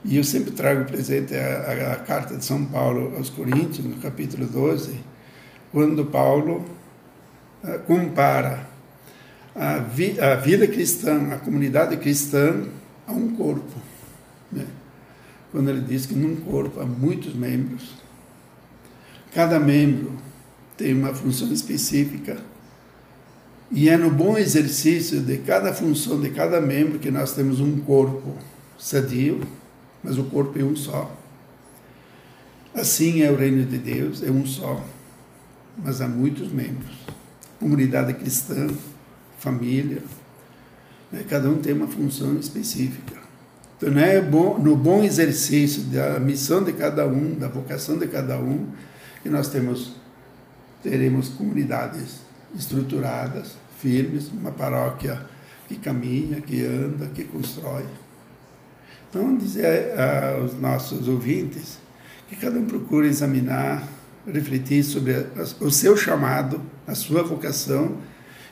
E 0.05 0.16
eu 0.16 0.24
sempre 0.24 0.53
trago 0.53 0.84
presente 0.86 1.34
a, 1.34 1.38
a, 1.38 1.92
a, 1.92 1.96
carta 1.96 2.36
de 2.36 2.44
São 2.44 2.64
Paulo 2.64 3.14
aos 3.16 3.28
Coríntios, 3.28 3.84
no 3.84 3.96
capítulo 3.96 4.46
12, 4.46 4.98
quando 5.70 6.07
Paulo 6.07 6.64
uh, 7.62 7.78
compara 7.86 8.66
a, 9.55 9.78
vi, 9.78 10.18
a, 10.18 10.36
vida 10.36 10.66
cristã, 10.66 11.32
a 11.32 11.36
comunidade 11.36 11.96
cristã, 11.98 12.64
a 13.07 13.12
um 13.12 13.36
corpo. 13.36 13.78
Né? 14.51 14.66
Quando 15.53 15.68
ele 15.68 15.82
diz 15.82 16.07
que 16.07 16.14
num 16.14 16.36
corpo 16.36 16.80
há 16.80 16.86
muitos 16.86 17.34
membros, 17.34 17.94
cada 19.34 19.61
membro 19.61 20.12
tem 20.78 20.94
uma 20.94 21.12
função 21.12 21.53
específica 21.53 22.38
e 23.70 23.88
é 23.88 23.96
no 23.96 24.11
bom 24.11 24.38
exercício 24.38 25.20
de 25.20 25.38
cada 25.38 25.72
função 25.72 26.20
de 26.20 26.30
cada 26.30 26.61
membro 26.61 26.98
que 26.98 27.11
nós 27.11 27.34
temos 27.34 27.61
um 27.61 27.78
corpo 27.80 28.36
sadio, 28.78 29.40
mas 30.03 30.18
o 30.18 30.24
corpo 30.24 30.59
é 30.59 30.62
um 30.62 30.76
só. 30.76 31.14
Assim 32.74 33.22
é 33.22 33.30
o 33.30 33.36
reino 33.36 33.64
de 33.64 33.78
Deus, 33.78 34.22
é 34.22 34.30
um 34.30 34.46
só, 34.46 34.84
mas 35.76 36.01
há 36.01 36.09
muitos 36.09 36.53
membros. 36.53 36.96
Comunidade 37.59 38.14
cristã, 38.14 38.68
família, 39.38 40.03
né? 41.11 41.24
cada 41.28 41.48
um 41.48 41.59
tem 41.59 41.72
uma 41.72 41.88
função 41.88 42.36
específica. 42.38 43.20
Então, 43.76 43.90
não 43.90 44.01
é 44.01 44.20
no 44.20 44.76
bom 44.76 45.03
exercício 45.03 45.82
da 45.84 46.20
missão 46.20 46.62
de 46.62 46.72
cada 46.72 47.07
um, 47.07 47.34
da 47.34 47.48
vocação 47.48 47.98
de 47.98 48.07
cada 48.07 48.38
um, 48.38 48.68
que 49.22 49.28
nós 49.28 49.48
temos, 49.48 49.96
teremos 50.82 51.30
comunidades 51.30 52.20
estruturadas, 52.55 53.57
firmes, 53.78 54.28
uma 54.28 54.53
paróquia 54.53 55.20
que 55.66 55.76
caminha, 55.76 56.40
que 56.40 56.64
anda, 56.64 57.07
que 57.07 57.24
constrói. 57.24 57.84
Então, 59.11 59.37
dizer 59.37 59.93
aos 60.39 60.55
nossos 60.61 61.09
ouvintes 61.09 61.79
que 62.29 62.37
cada 62.37 62.61
um 62.61 62.65
procure 62.65 63.09
examinar, 63.09 63.87
refletir 64.25 64.85
sobre 64.85 65.27
o 65.61 65.69
seu 65.69 65.97
chamado, 65.97 66.63
a 66.87 66.95
sua 66.95 67.25
vocação 67.25 67.97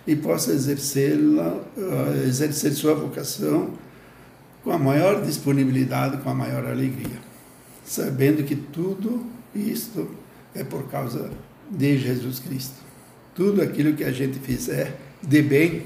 e 0.04 0.16
possa 0.16 0.50
exercê-la, 0.50 1.60
eh, 1.76 2.24
exercer 2.26 2.72
sua 2.72 2.92
vocação 2.94 3.70
com 4.64 4.72
a 4.72 4.78
maior 4.78 5.22
disponibilidade, 5.24 6.16
com 6.16 6.30
a 6.30 6.34
maior 6.34 6.66
alegria, 6.66 7.20
sabendo 7.84 8.42
que 8.42 8.56
tudo 8.56 9.24
isto 9.54 10.10
é 10.56 10.64
por 10.64 10.90
causa 10.90 11.30
de 11.70 11.98
Jesus 11.98 12.40
Cristo. 12.40 12.74
Tudo 13.32 13.62
aquilo 13.62 13.94
que 13.94 14.02
a 14.02 14.10
gente 14.10 14.40
fizer 14.40 14.98
de 15.22 15.40
bem, 15.40 15.84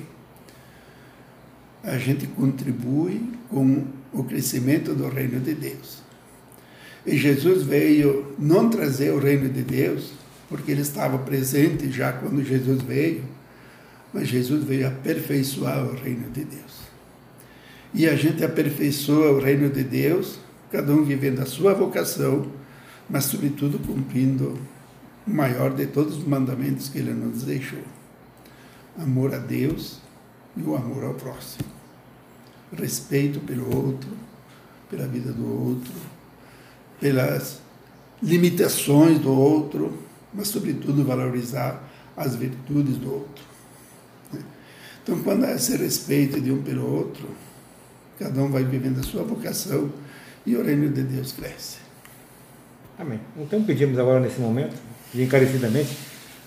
a 1.85 1.99
gente 1.99 2.27
contribui 2.27 3.21
com 3.51 3.85
o 4.13 4.25
crescimento 4.25 4.95
do 4.95 5.09
reino 5.09 5.41
de 5.41 5.55
Deus. 5.55 6.03
E 7.07 7.17
Jesus 7.17 7.63
veio 7.63 8.35
não 8.39 8.69
trazer 8.69 9.13
o 9.13 9.19
reino 9.19 9.49
de 9.49 9.63
Deus, 9.63 10.13
porque 10.49 10.71
ele 10.71 10.83
estava 10.83 11.19
presente 11.19 11.91
já 11.91 12.13
quando 12.13 12.45
Jesus 12.45 12.83
veio, 12.83 13.25
mas 14.13 14.29
Jesus 14.29 14.65
veio 14.65 14.87
aperfeiçoar 14.87 15.85
o 15.87 15.95
reino 15.95 16.31
de 16.31 16.45
Deus. 16.45 16.83
E 17.95 18.07
a 18.07 18.15
gente 18.15 18.45
aperfeiçoa 18.45 19.33
o 19.33 19.41
reino 19.41 19.69
de 19.69 19.83
Deus, 19.83 20.39
cada 20.71 20.93
um 20.93 21.05
vivendo 21.05 21.41
a 21.41 21.47
sua 21.47 21.75
vocação, 21.75 22.51
mas 23.09 23.25
sobretudo 23.25 23.79
cumprindo 23.79 24.59
o 25.27 25.31
maior 25.31 25.75
de 25.75 25.87
todos 25.87 26.19
os 26.19 26.25
mandamentos 26.25 26.89
que 26.89 26.99
ele 26.99 27.13
nos 27.13 27.43
deixou: 27.43 27.83
amor 28.99 29.35
a 29.35 29.39
Deus 29.39 30.01
e 30.57 30.63
o 30.63 30.75
amor 30.75 31.05
ao 31.05 31.15
próximo. 31.15 31.82
Respeito 32.77 33.41
pelo 33.41 33.85
outro, 33.85 34.11
pela 34.91 35.07
vida 35.07 35.33
do 35.33 35.47
outro, 35.47 35.93
pelas 37.01 37.61
limitações 38.23 39.19
do 39.19 39.31
outro, 39.31 39.99
mas, 40.33 40.49
sobretudo, 40.49 41.05
valorizar 41.05 41.83
as 42.17 42.35
virtudes 42.35 42.97
do 42.97 43.13
outro. 43.13 43.45
Então, 45.03 45.21
quando 45.23 45.45
há 45.45 45.53
esse 45.53 45.77
respeito 45.77 46.41
de 46.41 46.53
um 46.53 46.63
pelo 46.63 46.91
outro, 46.91 47.29
cada 48.19 48.41
um 48.41 48.51
vai 48.51 48.65
vivendo 48.65 49.01
a 49.01 49.03
sua 49.03 49.23
vocação 49.25 49.91
e 50.47 50.57
o 50.57 50.65
reino 50.65 50.89
de 50.91 51.03
Deus 51.03 51.33
cresce. 51.33 51.79
Amém. 52.99 53.21
Então 53.37 53.63
pedimos 53.65 53.99
agora 53.99 54.21
nesse 54.21 54.41
momento, 54.41 54.77
e 55.15 55.23
encarecidamente, 55.23 55.97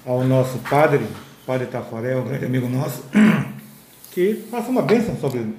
ao 0.06 0.24
nosso 0.24 0.58
padre, 0.60 1.06
Padre 1.46 1.68
Tafarel, 1.68 2.20
um 2.20 2.28
grande 2.28 2.46
amigo 2.46 2.70
nosso, 2.70 3.04
que 4.12 4.46
faça 4.50 4.70
uma 4.70 4.82
bênção 4.82 5.18
sobre 5.18 5.54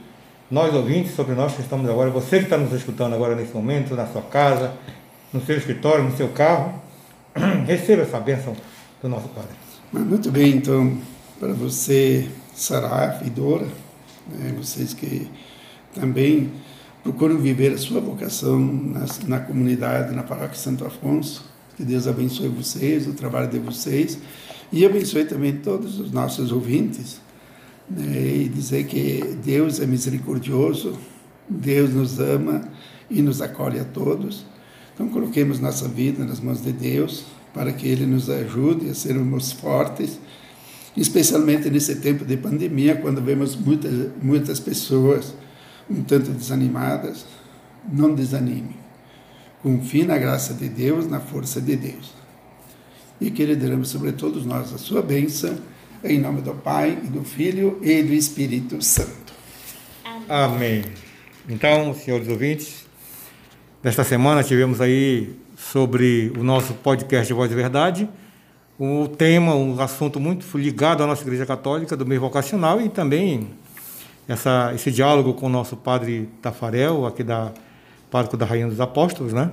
nós 0.50 0.72
ouvintes, 0.74 1.14
sobre 1.14 1.34
nós 1.34 1.54
que 1.54 1.62
estamos 1.62 1.88
agora, 1.88 2.10
você 2.10 2.38
que 2.38 2.44
está 2.44 2.56
nos 2.56 2.72
escutando 2.72 3.14
agora 3.14 3.34
nesse 3.34 3.52
momento, 3.52 3.94
na 3.94 4.06
sua 4.06 4.22
casa, 4.22 4.72
no 5.32 5.44
seu 5.44 5.56
escritório, 5.56 6.04
no 6.04 6.16
seu 6.16 6.28
carro, 6.28 6.80
receba 7.66 8.02
essa 8.02 8.20
bênção 8.20 8.54
do 9.02 9.08
nosso 9.08 9.28
Padre. 9.28 9.50
Muito 9.92 10.30
bem, 10.30 10.56
então, 10.56 10.98
para 11.40 11.52
você, 11.52 12.28
Saraf 12.54 13.26
e 13.26 13.30
Dora, 13.30 13.66
né, 14.28 14.54
vocês 14.56 14.94
que 14.94 15.28
também 15.94 16.52
procuram 17.02 17.38
viver 17.38 17.72
a 17.72 17.78
sua 17.78 18.00
vocação 18.00 18.58
na, 18.58 19.04
na 19.26 19.40
comunidade, 19.40 20.14
na 20.14 20.22
paróquia 20.22 20.56
Santo 20.56 20.84
Afonso, 20.84 21.44
que 21.76 21.84
Deus 21.84 22.06
abençoe 22.06 22.48
vocês, 22.48 23.06
o 23.06 23.14
trabalho 23.14 23.48
de 23.48 23.58
vocês, 23.58 24.18
e 24.72 24.84
abençoe 24.84 25.24
também 25.24 25.56
todos 25.56 26.00
os 26.00 26.10
nossos 26.10 26.50
ouvintes, 26.52 27.20
e 27.90 28.48
dizer 28.48 28.86
que 28.86 29.36
Deus 29.44 29.80
é 29.80 29.86
misericordioso, 29.86 30.98
Deus 31.48 31.90
nos 31.90 32.18
ama 32.18 32.68
e 33.10 33.22
nos 33.22 33.40
acolhe 33.40 33.78
a 33.78 33.84
todos. 33.84 34.44
Então, 34.94 35.08
coloquemos 35.08 35.60
nossa 35.60 35.86
vida 35.86 36.24
nas 36.24 36.40
mãos 36.40 36.62
de 36.62 36.72
Deus, 36.72 37.26
para 37.52 37.72
que 37.72 37.86
Ele 37.86 38.06
nos 38.06 38.28
ajude 38.28 38.88
a 38.90 38.94
sermos 38.94 39.52
fortes, 39.52 40.18
especialmente 40.96 41.70
nesse 41.70 41.96
tempo 41.96 42.24
de 42.24 42.36
pandemia, 42.36 42.96
quando 42.96 43.20
vemos 43.20 43.54
muitas, 43.54 43.92
muitas 44.22 44.58
pessoas 44.58 45.34
um 45.88 46.02
tanto 46.02 46.30
desanimadas. 46.32 47.24
Não 47.90 48.14
desanime. 48.14 48.76
Confie 49.62 50.04
na 50.04 50.18
graça 50.18 50.54
de 50.54 50.68
Deus, 50.68 51.08
na 51.08 51.20
força 51.20 51.60
de 51.60 51.76
Deus. 51.76 52.12
E 53.20 53.30
que 53.30 53.42
Ele 53.42 53.54
derrame 53.54 53.84
sobre 53.84 54.12
todos 54.12 54.44
nós 54.44 54.72
a 54.72 54.78
sua 54.78 55.00
bênção, 55.00 55.56
em 56.08 56.18
nome 56.18 56.40
do 56.40 56.54
Pai, 56.54 56.98
e 57.02 57.06
do 57.08 57.22
Filho 57.22 57.78
e 57.82 58.02
do 58.02 58.12
Espírito 58.12 58.82
Santo. 58.82 59.32
Amém. 60.28 60.84
Então, 61.48 61.94
senhores 61.94 62.28
ouvintes, 62.28 62.86
nesta 63.82 64.04
semana 64.04 64.42
tivemos 64.42 64.80
aí 64.80 65.36
sobre 65.56 66.32
o 66.36 66.42
nosso 66.42 66.74
podcast 66.74 67.32
Voz 67.32 67.48
de 67.48 67.56
Verdade, 67.56 68.08
o 68.78 69.08
tema, 69.08 69.54
um 69.54 69.80
assunto 69.80 70.20
muito 70.20 70.46
ligado 70.58 71.02
à 71.02 71.06
nossa 71.06 71.22
Igreja 71.22 71.46
Católica, 71.46 71.96
do 71.96 72.04
meio 72.04 72.20
vocacional 72.20 72.80
e 72.80 72.88
também 72.88 73.48
essa, 74.28 74.72
esse 74.74 74.90
diálogo 74.90 75.34
com 75.34 75.46
o 75.46 75.48
nosso 75.48 75.76
padre 75.76 76.28
Tafarel, 76.42 77.06
aqui 77.06 77.22
da 77.22 77.52
Parco 78.10 78.36
da 78.36 78.44
Rainha 78.44 78.68
dos 78.68 78.80
Apóstolos, 78.80 79.32
né? 79.32 79.50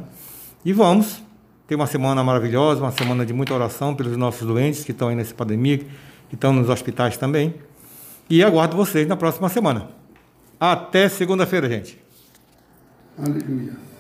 E 0.66 0.74
vamos 0.74 1.22
ter 1.68 1.76
uma 1.76 1.88
semana 1.88 2.24
maravilhosa, 2.24 2.82
uma 2.82 2.92
semana 2.92 3.26
de 3.26 3.34
muita 3.34 3.54
oração 3.54 3.96
pelos 3.96 4.16
nossos 4.18 4.46
doentes 4.46 4.84
que 4.84 4.92
estão 4.92 5.08
aí 5.08 5.16
nessa 5.16 5.34
pandemia, 5.34 5.82
estão 6.36 6.54
nos 6.54 6.70
hospitais 6.70 7.18
também. 7.18 7.56
E 8.30 8.44
aguardo 8.44 8.76
vocês 8.76 9.08
na 9.08 9.16
próxima 9.16 9.50
semana. 9.50 9.90
Até 10.60 11.10
segunda-feira, 11.10 11.70
gente. 11.70 12.02
Aleluia. 13.18 13.93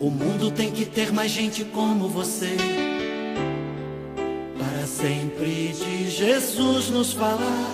O 0.00 0.08
mundo 0.08 0.50
tem 0.50 0.70
que 0.70 0.86
ter 0.86 1.12
mais 1.12 1.30
gente 1.30 1.62
como 1.62 2.08
você. 2.08 2.56
Para 4.58 4.86
sempre 4.86 5.74
de 5.74 6.10
Jesus 6.10 6.88
nos 6.88 7.12
falar. 7.12 7.70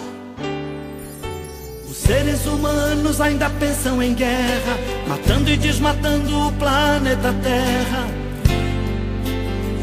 Os 1.88 1.96
seres 1.96 2.44
humanos 2.46 3.20
ainda 3.20 3.48
pensam 3.48 4.02
em 4.02 4.12
guerra, 4.12 4.76
matando 5.06 5.50
e 5.50 5.56
desmatando 5.56 6.48
o 6.48 6.52
planeta 6.54 7.32
Terra, 7.44 8.08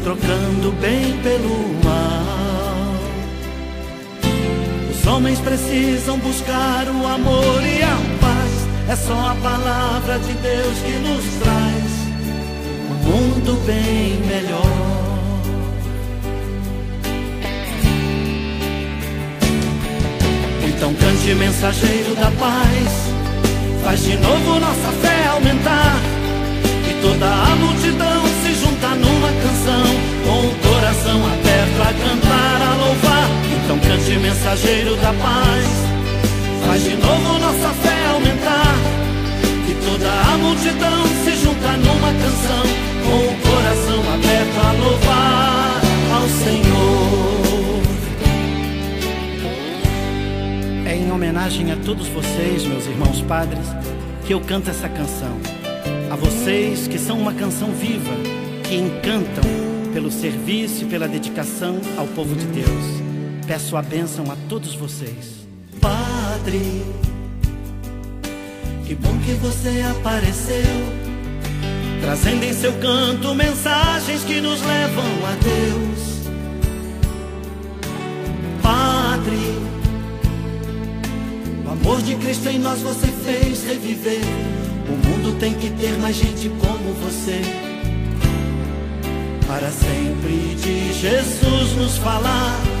trocando 0.02 0.70
bem 0.82 1.16
pelo 1.22 1.82
mal. 1.82 2.94
Os 4.90 5.06
homens 5.06 5.40
precisam 5.40 6.18
buscar 6.18 6.88
o 6.88 7.06
amor 7.06 7.62
e 7.62 7.82
a 7.82 7.96
paz. 8.20 8.90
É 8.90 8.96
só 8.96 9.30
a 9.30 9.34
palavra 9.36 10.18
de 10.18 10.34
Deus 10.34 10.78
que 10.80 10.92
nos 11.08 11.24
traz 11.42 11.93
bem 13.52 14.18
melhor. 14.26 14.64
Então 20.66 20.94
cante 20.94 21.34
mensageiro 21.34 22.14
da 22.16 22.30
paz, 22.32 23.12
faz 23.82 24.02
de 24.02 24.16
novo 24.16 24.60
nossa 24.60 24.92
fé 25.02 25.26
aumentar. 25.28 25.96
E 26.88 27.02
toda 27.02 27.26
a 27.26 27.56
multidão 27.56 28.22
se 28.42 28.54
junta 28.54 28.88
numa 28.88 29.28
canção. 29.28 30.14
Com 30.24 30.46
o 30.46 30.54
coração 30.72 31.26
aberto 31.26 31.82
a 31.82 31.92
cantar, 31.92 32.62
a 32.62 32.74
louvar. 32.76 33.28
Então 33.56 33.78
cante 33.78 34.18
mensageiro 34.18 34.96
da 34.96 35.12
paz, 35.12 35.66
faz 36.66 36.82
de 36.82 36.96
novo 36.96 37.38
nossa 37.38 37.68
fé 37.82 38.06
aumentar. 38.12 38.74
E 39.68 39.74
toda 39.86 40.10
a 40.10 40.38
multidão 40.38 41.04
se 41.24 41.36
junta 41.44 41.72
numa 41.76 42.12
canção 42.12 42.73
com 43.04 43.18
o 43.18 43.34
coração 43.52 44.00
aberto 44.14 44.58
a 44.58 44.72
louvar 44.72 45.80
ao 46.14 46.28
Senhor. 46.28 47.82
É 50.86 50.96
em 50.96 51.10
homenagem 51.12 51.70
a 51.72 51.76
todos 51.76 52.08
vocês, 52.08 52.64
meus 52.64 52.86
irmãos 52.86 53.20
padres, 53.22 53.66
que 54.26 54.32
eu 54.32 54.40
canto 54.40 54.70
essa 54.70 54.88
canção. 54.88 55.38
A 56.10 56.16
vocês 56.16 56.88
que 56.88 56.98
são 56.98 57.18
uma 57.18 57.34
canção 57.34 57.70
viva, 57.72 58.14
que 58.68 58.76
encantam 58.76 59.44
pelo 59.92 60.10
serviço 60.10 60.84
e 60.84 60.86
pela 60.86 61.06
dedicação 61.06 61.80
ao 61.96 62.06
povo 62.08 62.34
de 62.34 62.46
Deus. 62.46 62.84
Peço 63.46 63.76
a 63.76 63.82
bênção 63.82 64.30
a 64.30 64.36
todos 64.48 64.74
vocês. 64.74 65.46
Padre, 65.80 66.82
que 68.86 68.94
bom 68.94 69.18
que 69.18 69.32
você 69.32 69.82
apareceu, 69.90 71.03
trazendo 72.04 72.44
em 72.44 72.52
seu 72.52 72.72
canto 72.74 73.34
mensagens 73.34 74.22
que 74.24 74.38
nos 74.38 74.60
levam 74.60 75.04
a 75.26 75.32
Deus. 75.42 76.28
Padre, 78.62 79.58
o 81.64 81.70
amor 81.70 82.02
de 82.02 82.14
Cristo 82.16 82.50
em 82.50 82.58
nós 82.58 82.82
você 82.82 83.06
fez 83.06 83.64
reviver. 83.64 84.20
O 84.86 85.08
mundo 85.08 85.38
tem 85.40 85.54
que 85.54 85.70
ter 85.70 85.96
mais 85.98 86.16
gente 86.16 86.50
como 86.60 86.92
você. 87.02 87.40
Para 89.46 89.70
sempre 89.70 90.54
de 90.56 90.92
Jesus 90.92 91.76
nos 91.76 91.96
falar. 91.96 92.73